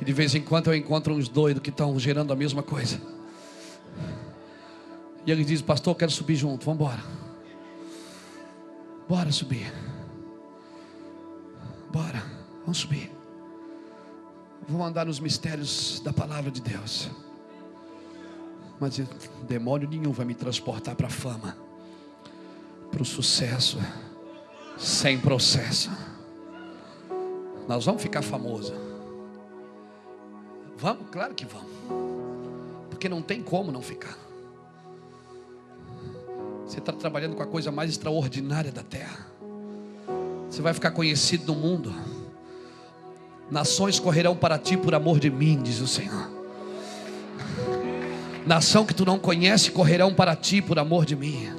[0.00, 3.00] E de vez em quando eu encontro uns doidos que estão gerando a mesma coisa.
[5.24, 7.02] E ele diz, pastor, eu quero subir junto, vamos embora.
[9.08, 9.72] Bora subir.
[11.90, 12.22] Bora,
[12.60, 13.10] vamos subir.
[14.68, 17.08] Vamos andar nos mistérios da palavra de Deus.
[18.78, 19.00] Mas
[19.48, 21.56] demônio nenhum vai me transportar para a fama,
[22.90, 23.78] para o sucesso,
[24.76, 25.90] sem processo.
[27.68, 28.72] Nós vamos ficar famosos.
[30.76, 31.06] Vamos?
[31.10, 31.70] Claro que vamos.
[32.90, 34.16] Porque não tem como não ficar.
[36.66, 39.26] Você está trabalhando com a coisa mais extraordinária da terra.
[40.48, 41.92] Você vai ficar conhecido no mundo.
[43.50, 46.30] Nações correrão para ti por amor de mim, diz o Senhor.
[48.46, 51.52] Nação que tu não conhece correrão para ti por amor de mim.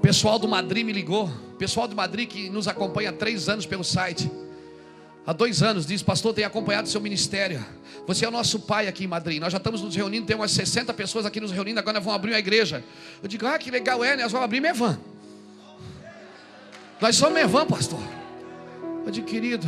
[0.00, 1.30] Pessoal do Madrid me ligou.
[1.58, 4.30] Pessoal do Madrid que nos acompanha há três anos pelo site.
[5.24, 7.64] Há dois anos, diz, pastor, tem acompanhado seu ministério.
[8.06, 9.40] Você é o nosso pai aqui em Madrid.
[9.40, 12.32] Nós já estamos nos reunindo, tem umas 60 pessoas aqui nos reunindo, agora vamos abrir
[12.32, 12.82] uma igreja.
[13.22, 14.24] Eu digo, ah, que legal é, né?
[14.24, 14.98] nós vamos abrir Mevan.
[17.00, 18.00] Nós somos Mevan, pastor.
[19.06, 19.66] Eu digo, querido,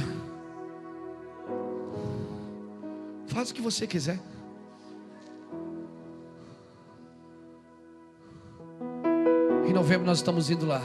[3.29, 4.19] faz o que você quiser.
[9.69, 10.83] Em novembro nós estamos indo lá.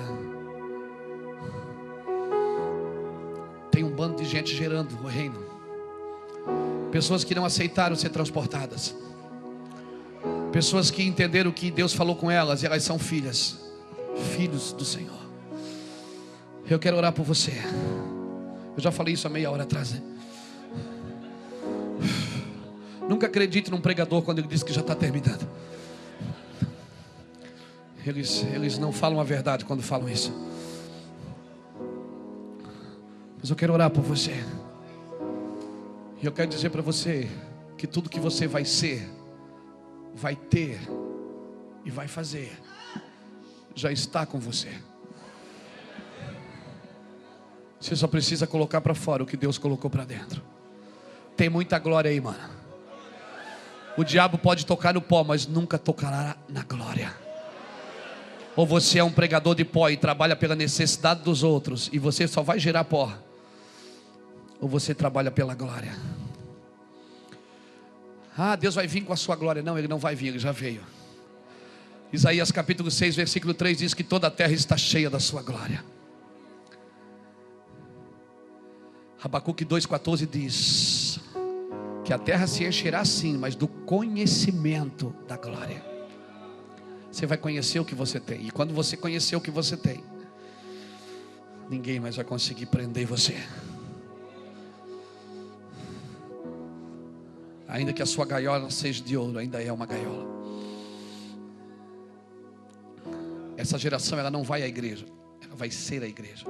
[3.79, 5.39] Tem um bando de gente gerando o reino.
[6.91, 8.93] Pessoas que não aceitaram ser transportadas.
[10.51, 13.57] Pessoas que entenderam que Deus falou com elas e elas são filhas,
[14.35, 15.17] filhos do Senhor.
[16.69, 17.53] Eu quero orar por você.
[18.75, 19.93] Eu já falei isso há meia hora atrás.
[19.93, 20.01] Né?
[23.07, 25.47] Nunca acredite num pregador quando ele diz que já está terminando.
[28.05, 30.48] Eles, eles não falam a verdade quando falam isso.
[33.39, 34.43] Mas eu quero orar por você.
[36.21, 37.29] E eu quero dizer para você
[37.77, 39.09] que tudo que você vai ser,
[40.13, 40.79] vai ter
[41.85, 42.51] e vai fazer,
[43.73, 44.69] já está com você.
[47.79, 50.43] Você só precisa colocar para fora o que Deus colocou para dentro.
[51.37, 52.59] Tem muita glória aí, mano.
[53.95, 57.13] O diabo pode tocar no pó, mas nunca tocará na glória.
[58.57, 62.27] Ou você é um pregador de pó e trabalha pela necessidade dos outros, e você
[62.27, 63.17] só vai gerar pó
[64.59, 65.95] ou você trabalha pela glória?
[68.37, 69.61] Ah, Deus vai vir com a sua glória.
[69.61, 70.81] Não, Ele não vai vir, Ele já veio.
[72.11, 75.83] Isaías capítulo 6, versículo 3 diz que toda a terra está cheia da sua glória.
[79.21, 81.19] Abacuque 2,14 diz
[82.05, 85.83] que a terra se encherá sim, mas do conhecimento da glória.
[87.11, 90.03] Você vai conhecer o que você tem, e quando você conhecer o que você tem,
[91.69, 93.35] ninguém mais vai conseguir prender você.
[97.69, 100.27] Ainda que a sua gaiola seja de ouro, ainda é uma gaiola.
[103.55, 105.05] Essa geração ela não vai à igreja,
[105.43, 106.45] ela vai ser a igreja.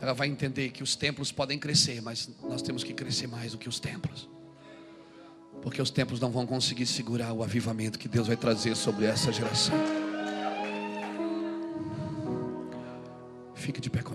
[0.00, 3.58] Ela vai entender que os templos podem crescer, mas nós temos que crescer mais do
[3.58, 4.28] que os templos.
[5.62, 9.32] Porque os templos não vão conseguir segurar o avivamento que Deus vai trazer sobre essa
[9.32, 9.74] geração.
[13.54, 14.13] Fique de pé comigo.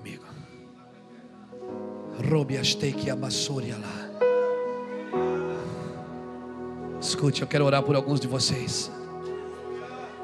[7.01, 8.91] Escute, eu quero orar por alguns de vocês.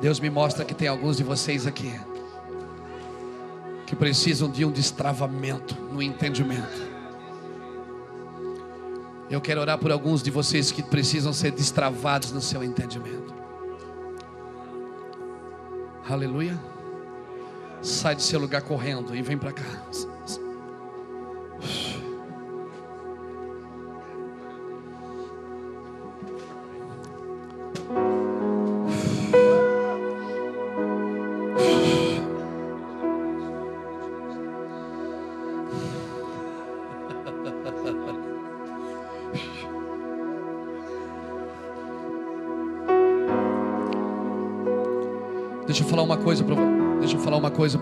[0.02, 1.92] Deus me mostra que tem alguns de vocês aqui
[3.86, 6.96] que precisam de um destravamento no entendimento.
[9.30, 13.34] Eu quero orar por alguns de vocês que precisam ser destravados no seu entendimento.
[16.08, 16.60] Aleluia.
[17.82, 19.64] Sai do seu lugar correndo e vem para cá.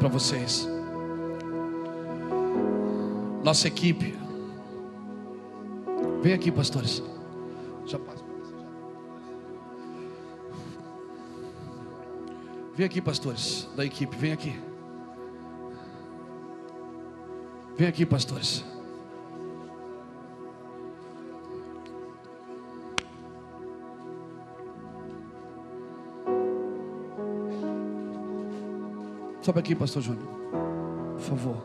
[0.03, 0.67] para vocês.
[3.41, 4.19] Nossa equipe.
[6.21, 7.01] Vem aqui, pastores.
[7.85, 7.97] Já.
[12.75, 14.59] Vem aqui, pastores da equipe, vem aqui.
[17.77, 18.72] Vem aqui, pastores.
[29.43, 30.25] Sobe aqui, pastor Júnior.
[31.15, 31.57] Por favor.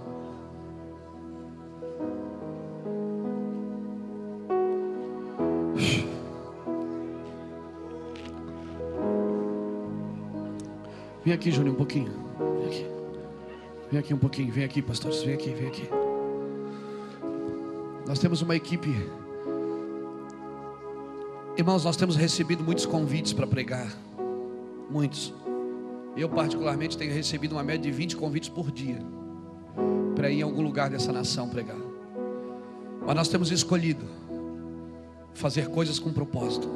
[11.24, 12.10] Vem aqui, Júnior, um pouquinho.
[12.58, 12.86] Vem aqui.
[13.92, 14.52] Vem aqui um pouquinho.
[14.52, 15.22] Vem aqui, pastores.
[15.22, 15.88] Vem aqui, vem aqui.
[18.08, 18.90] Nós temos uma equipe.
[21.56, 23.86] Irmãos, nós temos recebido muitos convites para pregar.
[24.90, 25.32] Muitos.
[26.18, 28.98] Eu, particularmente, tenho recebido uma média de 20 convites por dia
[30.16, 31.78] para ir em algum lugar dessa nação pregar.
[33.06, 34.04] Mas nós temos escolhido
[35.32, 36.68] fazer coisas com propósito.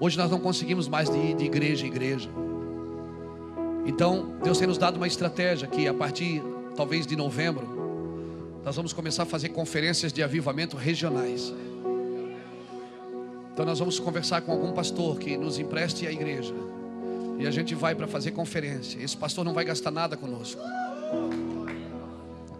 [0.00, 2.30] Hoje nós não conseguimos mais de ir de igreja em igreja.
[3.84, 6.42] Então, Deus tem nos dado uma estratégia que a partir
[6.74, 7.68] talvez de novembro,
[8.64, 11.52] nós vamos começar a fazer conferências de avivamento regionais.
[13.52, 16.54] Então nós vamos conversar com algum pastor que nos empreste a igreja.
[17.38, 19.02] E a gente vai para fazer conferência.
[19.02, 20.60] Esse pastor não vai gastar nada conosco.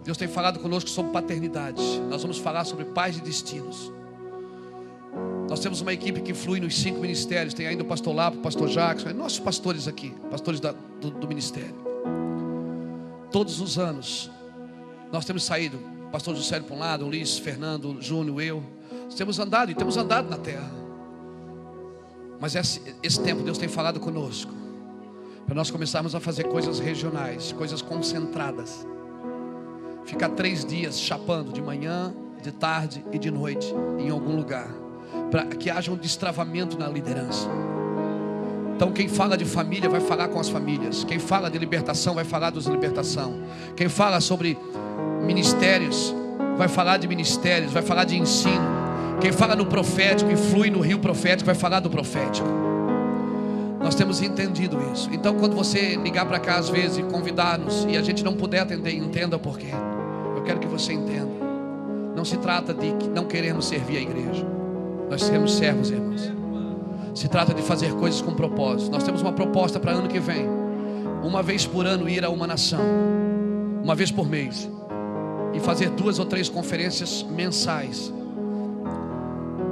[0.03, 1.81] Deus tem falado conosco sobre paternidade.
[2.09, 3.91] Nós vamos falar sobre pais e destinos.
[5.49, 7.53] Nós temos uma equipe que flui nos cinco ministérios.
[7.53, 11.27] Tem ainda o pastor Lapo, o pastor Jackson, nossos pastores aqui, pastores da, do, do
[11.27, 11.75] ministério.
[13.31, 14.29] Todos os anos,
[15.11, 15.79] nós temos saído,
[16.11, 18.63] pastor José para um lado, Luiz, Fernando, Júnior, eu.
[19.05, 20.71] Nós temos andado e temos andado na terra.
[22.39, 24.62] Mas esse, esse tempo Deus tem falado conosco.
[25.45, 28.87] Para nós começarmos a fazer coisas regionais, coisas concentradas.
[30.05, 34.83] Ficar três dias chapando de manhã, de tarde e de noite em algum lugar
[35.31, 37.47] para que haja um destravamento na liderança.
[38.75, 41.03] Então, quem fala de família vai falar com as famílias.
[41.03, 43.41] Quem fala de libertação vai falar dos libertação.
[43.75, 44.57] Quem fala sobre
[45.25, 46.13] ministérios
[46.57, 48.83] vai falar de ministérios, vai falar de ensino.
[49.21, 52.72] Quem fala no profético e flui no rio profético vai falar do profético.
[53.83, 55.09] Nós temos entendido isso.
[55.11, 58.61] Então, quando você ligar para cá às vezes e convidar-nos e a gente não puder
[58.61, 59.67] atender, entenda por quê.
[60.37, 61.33] Eu quero que você entenda.
[62.15, 64.47] Não se trata de que não queremos servir a igreja.
[65.09, 66.31] Nós seremos servos, irmãos.
[67.13, 68.89] Se trata de fazer coisas com propósito.
[68.89, 70.47] Nós temos uma proposta para ano que vem.
[71.21, 72.79] Uma vez por ano ir a uma nação.
[73.83, 74.69] Uma vez por mês.
[75.53, 78.13] E fazer duas ou três conferências mensais.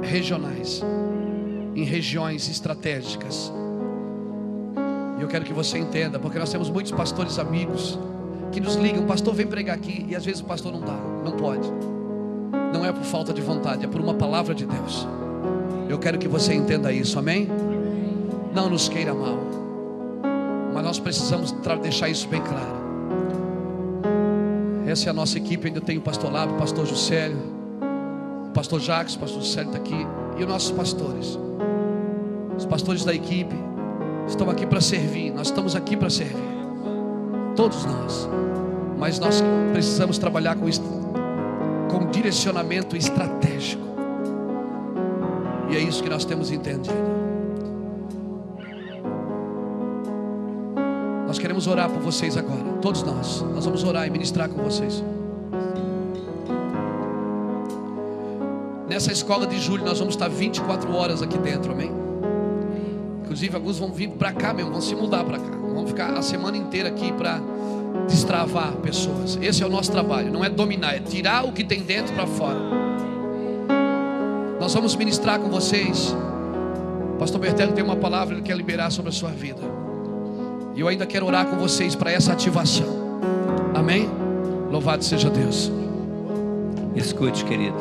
[0.02, 0.82] Regionais.
[1.74, 3.50] Em regiões estratégicas.
[5.22, 7.96] Eu quero que você entenda, porque nós temos muitos pastores amigos
[8.50, 11.30] que nos ligam, pastor, vem pregar aqui, e às vezes o pastor não dá, não
[11.36, 11.72] pode.
[12.74, 15.06] Não é por falta de vontade, é por uma palavra de Deus.
[15.88, 17.48] Eu quero que você entenda isso, amém?
[18.52, 19.38] Não nos queira mal,
[20.74, 22.82] mas nós precisamos deixar isso bem claro.
[24.88, 25.68] Essa é a nossa equipe.
[25.68, 27.38] Ainda tem o pastor Labo, o pastor Juscelio,
[28.48, 31.38] o pastor Jacques, o pastor Juscelio está aqui, e os nossos pastores,
[32.58, 33.54] os pastores da equipe,
[34.26, 35.30] estão aqui para servir.
[35.30, 36.36] Nós estamos aqui para servir,
[37.56, 38.28] todos nós,
[38.98, 39.42] mas nós
[39.72, 40.66] precisamos trabalhar com,
[41.90, 43.82] com direcionamento estratégico.
[45.70, 46.94] E é isso que nós temos entendido.
[51.26, 53.40] Nós queremos orar por vocês agora, todos nós.
[53.54, 55.02] Nós vamos orar e ministrar com vocês.
[58.86, 62.01] Nessa escola de julho nós vamos estar 24 horas aqui dentro, amém?
[63.32, 65.56] Inclusive alguns vão vir para cá mesmo, vão se mudar para cá.
[65.56, 67.40] Vamos ficar a semana inteira aqui para
[68.06, 69.38] destravar pessoas.
[69.40, 72.26] Esse é o nosso trabalho, não é dominar, é tirar o que tem dentro para
[72.26, 72.58] fora.
[74.60, 76.14] Nós vamos ministrar com vocês.
[77.18, 79.62] Pastor Bertello tem uma palavra que ele quer liberar sobre a sua vida.
[80.74, 83.22] E eu ainda quero orar com vocês para essa ativação.
[83.74, 84.10] Amém?
[84.70, 85.72] Louvado seja Deus.
[86.94, 87.78] Escute, querido.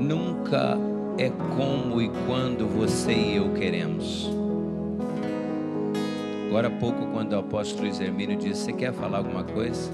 [0.00, 0.76] Nunca
[1.18, 4.30] é como e quando você e eu queremos.
[6.48, 9.90] Agora há pouco, quando o apóstolo Luiz Hermínio disse: Você quer falar alguma coisa?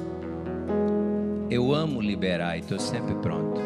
[1.51, 3.61] Eu amo liberar e estou sempre pronto.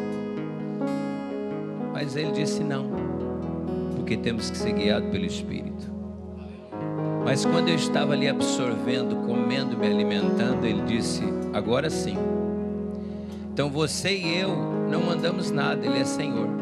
[1.92, 2.90] Mas ele disse não,
[3.96, 5.90] porque temos que ser guiados pelo Espírito.
[7.24, 11.22] Mas quando eu estava ali absorvendo, comendo, me alimentando, ele disse:
[11.52, 12.16] agora sim.
[13.52, 14.50] Então você e eu
[14.90, 16.61] não mandamos nada, ele é Senhor.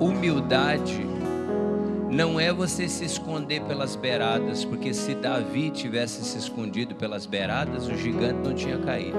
[0.00, 1.04] Humildade
[2.10, 7.86] não é você se esconder pelas beiradas, porque se Davi tivesse se escondido pelas beiradas,
[7.86, 9.18] o gigante não tinha caído.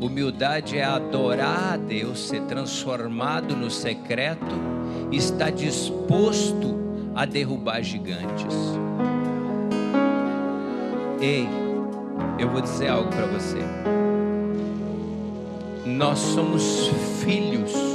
[0.00, 4.54] Humildade é adorar a Deus, ser transformado no secreto,
[5.10, 6.76] estar disposto
[7.14, 8.56] a derrubar gigantes.
[11.20, 11.48] Ei,
[12.38, 13.58] eu vou dizer algo para você.
[15.84, 16.88] Nós somos
[17.24, 17.91] filhos.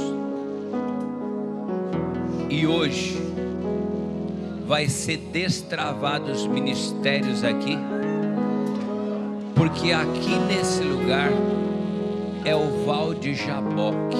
[2.50, 3.20] E hoje
[4.66, 7.78] vai ser destravados ministérios aqui.
[9.54, 11.30] Porque aqui nesse lugar
[12.44, 14.16] é o Val de Jaboque.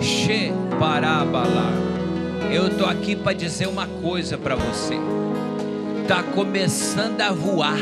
[0.00, 1.70] Che Parabalá.
[2.52, 4.94] Eu tô aqui para dizer uma coisa para você.
[6.08, 7.78] Tá começando a voar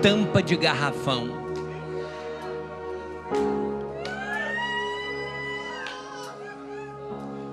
[0.00, 1.41] tampa de garrafão.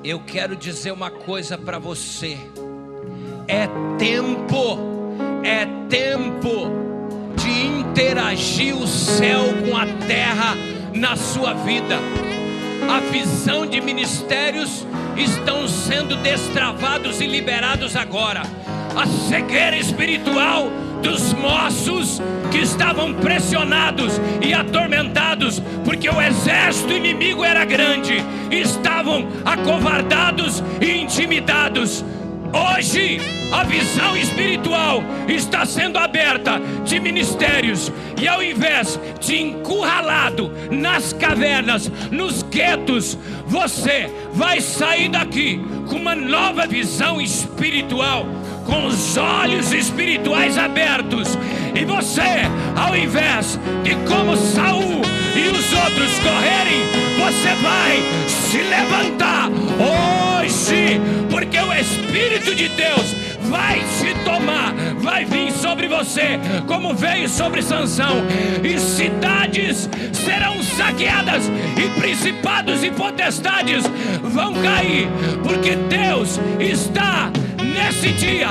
[0.03, 2.38] Eu quero dizer uma coisa para você.
[3.47, 3.67] É
[3.97, 4.80] tempo,
[5.43, 6.71] é tempo
[7.35, 10.55] de interagir o céu com a terra
[10.93, 11.97] na sua vida.
[12.89, 18.43] A visão de ministérios estão sendo destravados e liberados agora.
[18.95, 20.71] A cegueira espiritual
[21.01, 22.21] dos moços
[22.51, 32.03] que estavam pressionados e atormentados, porque o exército inimigo era grande, estavam acovardados e intimidados.
[32.51, 33.19] Hoje,
[33.51, 41.91] a visão espiritual está sendo aberta de ministérios, e ao invés de encurralado nas cavernas,
[42.11, 48.26] nos guetos, você vai sair daqui com uma nova visão espiritual
[48.69, 51.37] com os olhos espirituais abertos.
[51.75, 52.21] E você,
[52.75, 55.01] ao invés de como Saul
[55.35, 56.81] e os outros correrem,
[57.17, 63.15] você vai se levantar hoje, porque o Espírito de Deus
[63.49, 68.23] vai te tomar, vai vir sobre você, como veio sobre Sansão,
[68.63, 73.83] e cidades serão saqueadas, e principados e potestades
[74.21, 75.07] vão cair,
[75.43, 77.31] porque Deus está
[77.84, 78.49] nesse dia,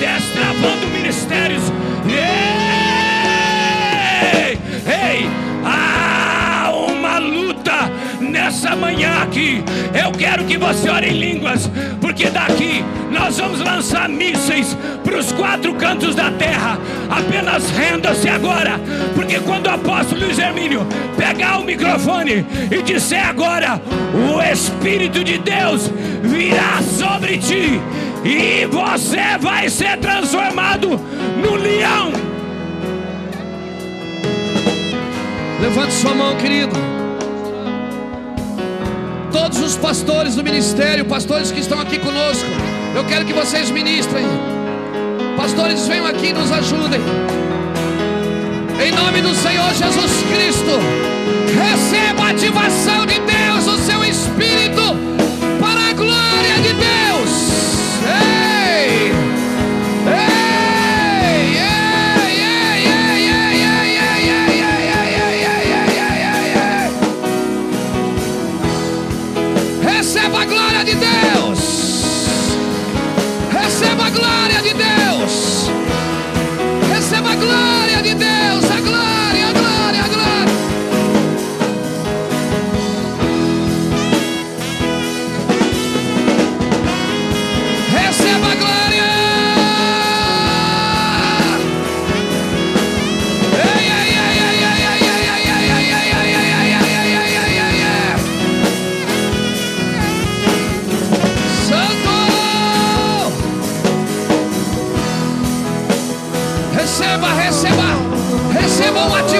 [0.00, 1.62] destravando ministérios.
[2.08, 2.65] Ei,
[8.46, 9.62] nessa manhã aqui.
[9.92, 11.68] Eu quero que você ore em línguas,
[12.00, 16.78] porque daqui nós vamos lançar mísseis para os quatro cantos da terra.
[17.10, 18.80] Apenas renda-se agora,
[19.16, 20.86] porque quando o apóstolo Luiz Hermínio
[21.16, 23.82] pegar o microfone e disser agora,
[24.14, 25.90] o Espírito de Deus
[26.22, 27.80] virá sobre ti
[28.24, 31.00] e você vai ser transformado
[31.42, 32.12] no leão.
[35.60, 36.95] Levante sua mão, querido.
[39.38, 42.48] Todos os pastores do ministério, pastores que estão aqui conosco,
[42.94, 44.24] eu quero que vocês ministrem.
[45.36, 46.98] Pastores, venham aqui e nos ajudem.
[48.82, 50.80] Em nome do Senhor Jesus Cristo,
[51.54, 54.96] receba a ativação de Deus, o seu Espírito,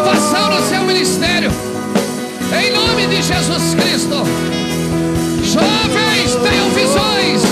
[0.07, 1.51] renovação no seu ministério.
[2.57, 4.23] Em nome de Jesus Cristo.
[5.43, 7.43] Jovens tenham visões,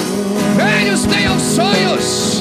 [0.57, 2.34] velhos tenham sonhos.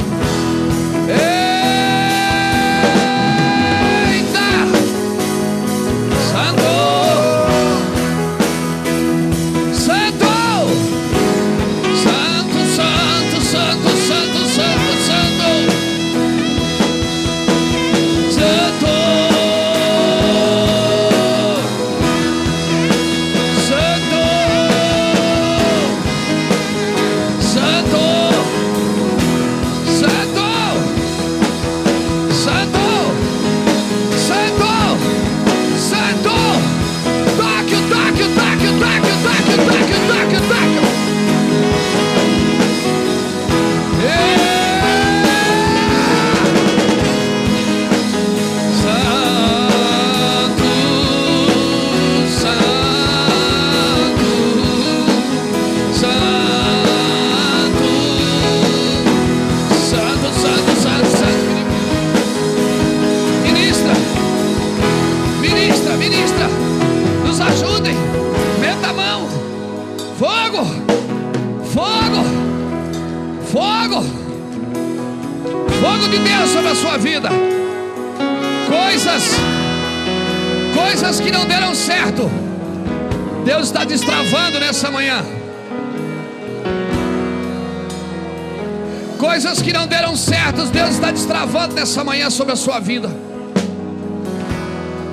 [92.63, 93.09] Sua vida.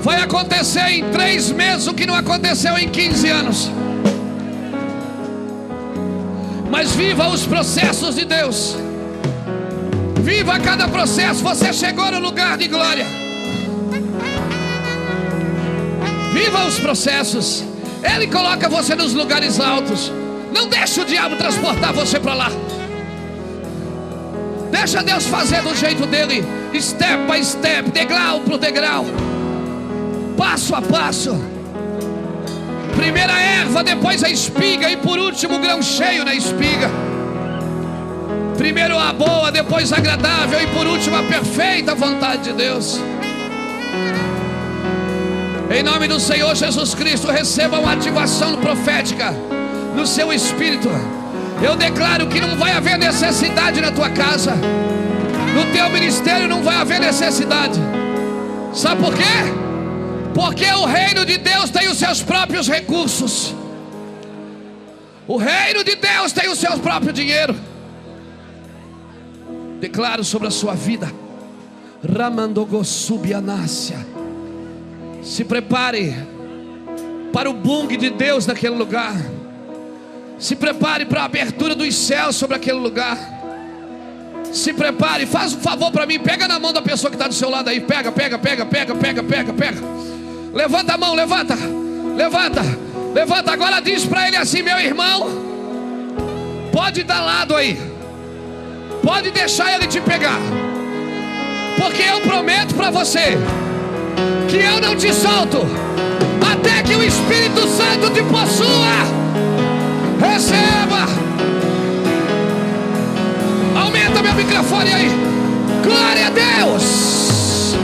[0.03, 3.71] Vai acontecer em três meses o que não aconteceu em 15 anos.
[6.71, 8.77] Mas viva os processos de Deus.
[10.21, 11.43] Viva cada processo.
[11.43, 13.05] Você chegou no lugar de glória.
[16.33, 17.65] Viva os processos.
[18.01, 20.13] Ele coloca você nos lugares altos.
[20.55, 22.53] Não deixe o diabo transportar você para lá.
[24.71, 26.45] Deixa Deus fazer do jeito dele,
[26.79, 29.07] step by step, degrau por degrau,
[30.37, 31.39] passo a passo.
[32.95, 36.91] Primeira erva, depois a espiga e por último o grão cheio na espiga.
[38.59, 43.01] Primeiro a boa, depois a agradável e por último a perfeita vontade de Deus.
[45.71, 49.33] Em nome do Senhor Jesus Cristo, receba uma ativação profética
[49.97, 50.91] no seu espírito.
[51.63, 54.53] Eu declaro que não vai haver necessidade na tua casa.
[55.73, 57.79] Teu ministério não vai haver necessidade.
[58.75, 59.23] Sabe por quê?
[60.35, 63.55] Porque o reino de Deus tem os seus próprios recursos.
[65.27, 67.55] O reino de Deus tem o seu próprio dinheiro.
[69.81, 71.13] Declaro sobre a sua vida.
[72.03, 74.07] Ramandogosubianácia.
[75.23, 76.17] Se prepare
[77.33, 79.15] para o bung de Deus naquele lugar.
[80.39, 83.19] Se prepare para a abertura dos céus sobre aquele lugar.
[84.61, 87.33] Se prepare, faz um favor para mim, pega na mão da pessoa que está do
[87.33, 89.79] seu lado aí, pega, pega, pega, pega, pega, pega, pega.
[90.53, 91.57] Levanta a mão, levanta,
[92.15, 92.61] levanta,
[93.15, 93.53] levanta.
[93.53, 95.31] Agora diz para ele assim, meu irmão,
[96.71, 97.81] pode dar lado aí,
[99.03, 100.39] pode deixar ele te pegar,
[101.79, 103.39] porque eu prometo para você
[104.47, 105.67] que eu não te solto
[106.53, 109.09] até que o Espírito Santo te possua.
[110.21, 111.30] Receba.
[114.45, 115.11] microfone aí.
[115.83, 117.77] Glória a Deus!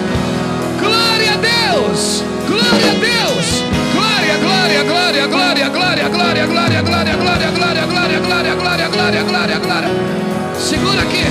[0.81, 2.23] Glória a Deus!
[2.49, 3.47] Glória a Deus!
[3.93, 9.59] Glória, glória, glória, glória, glória, glória, glória, glória, glória, glória, glória, glória, glória, glória, glória,
[9.59, 9.91] glória.
[10.59, 11.25] Segura aqui.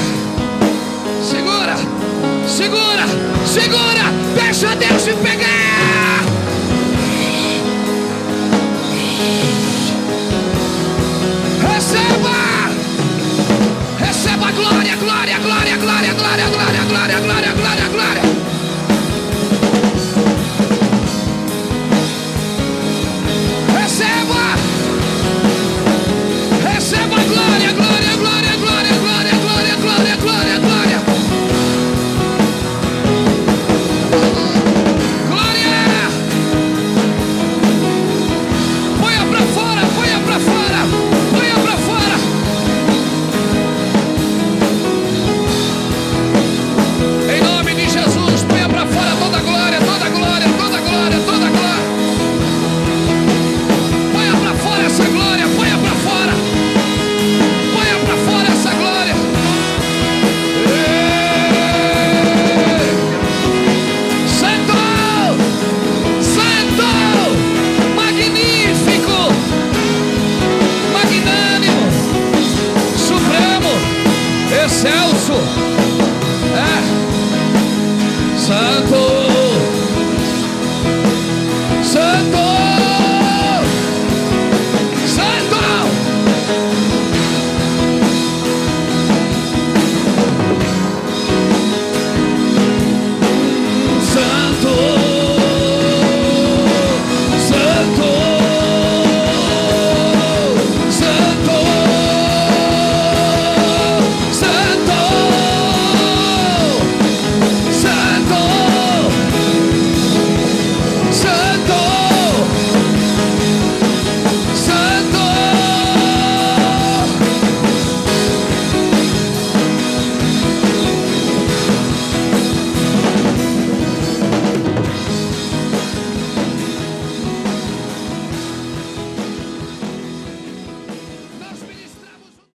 [1.23, 1.75] Segura.
[2.47, 3.05] Segura.
[3.45, 4.05] Segura.
[4.35, 5.54] Deixa Deus te pegar.
[16.35, 17.14] glória, glória, glória.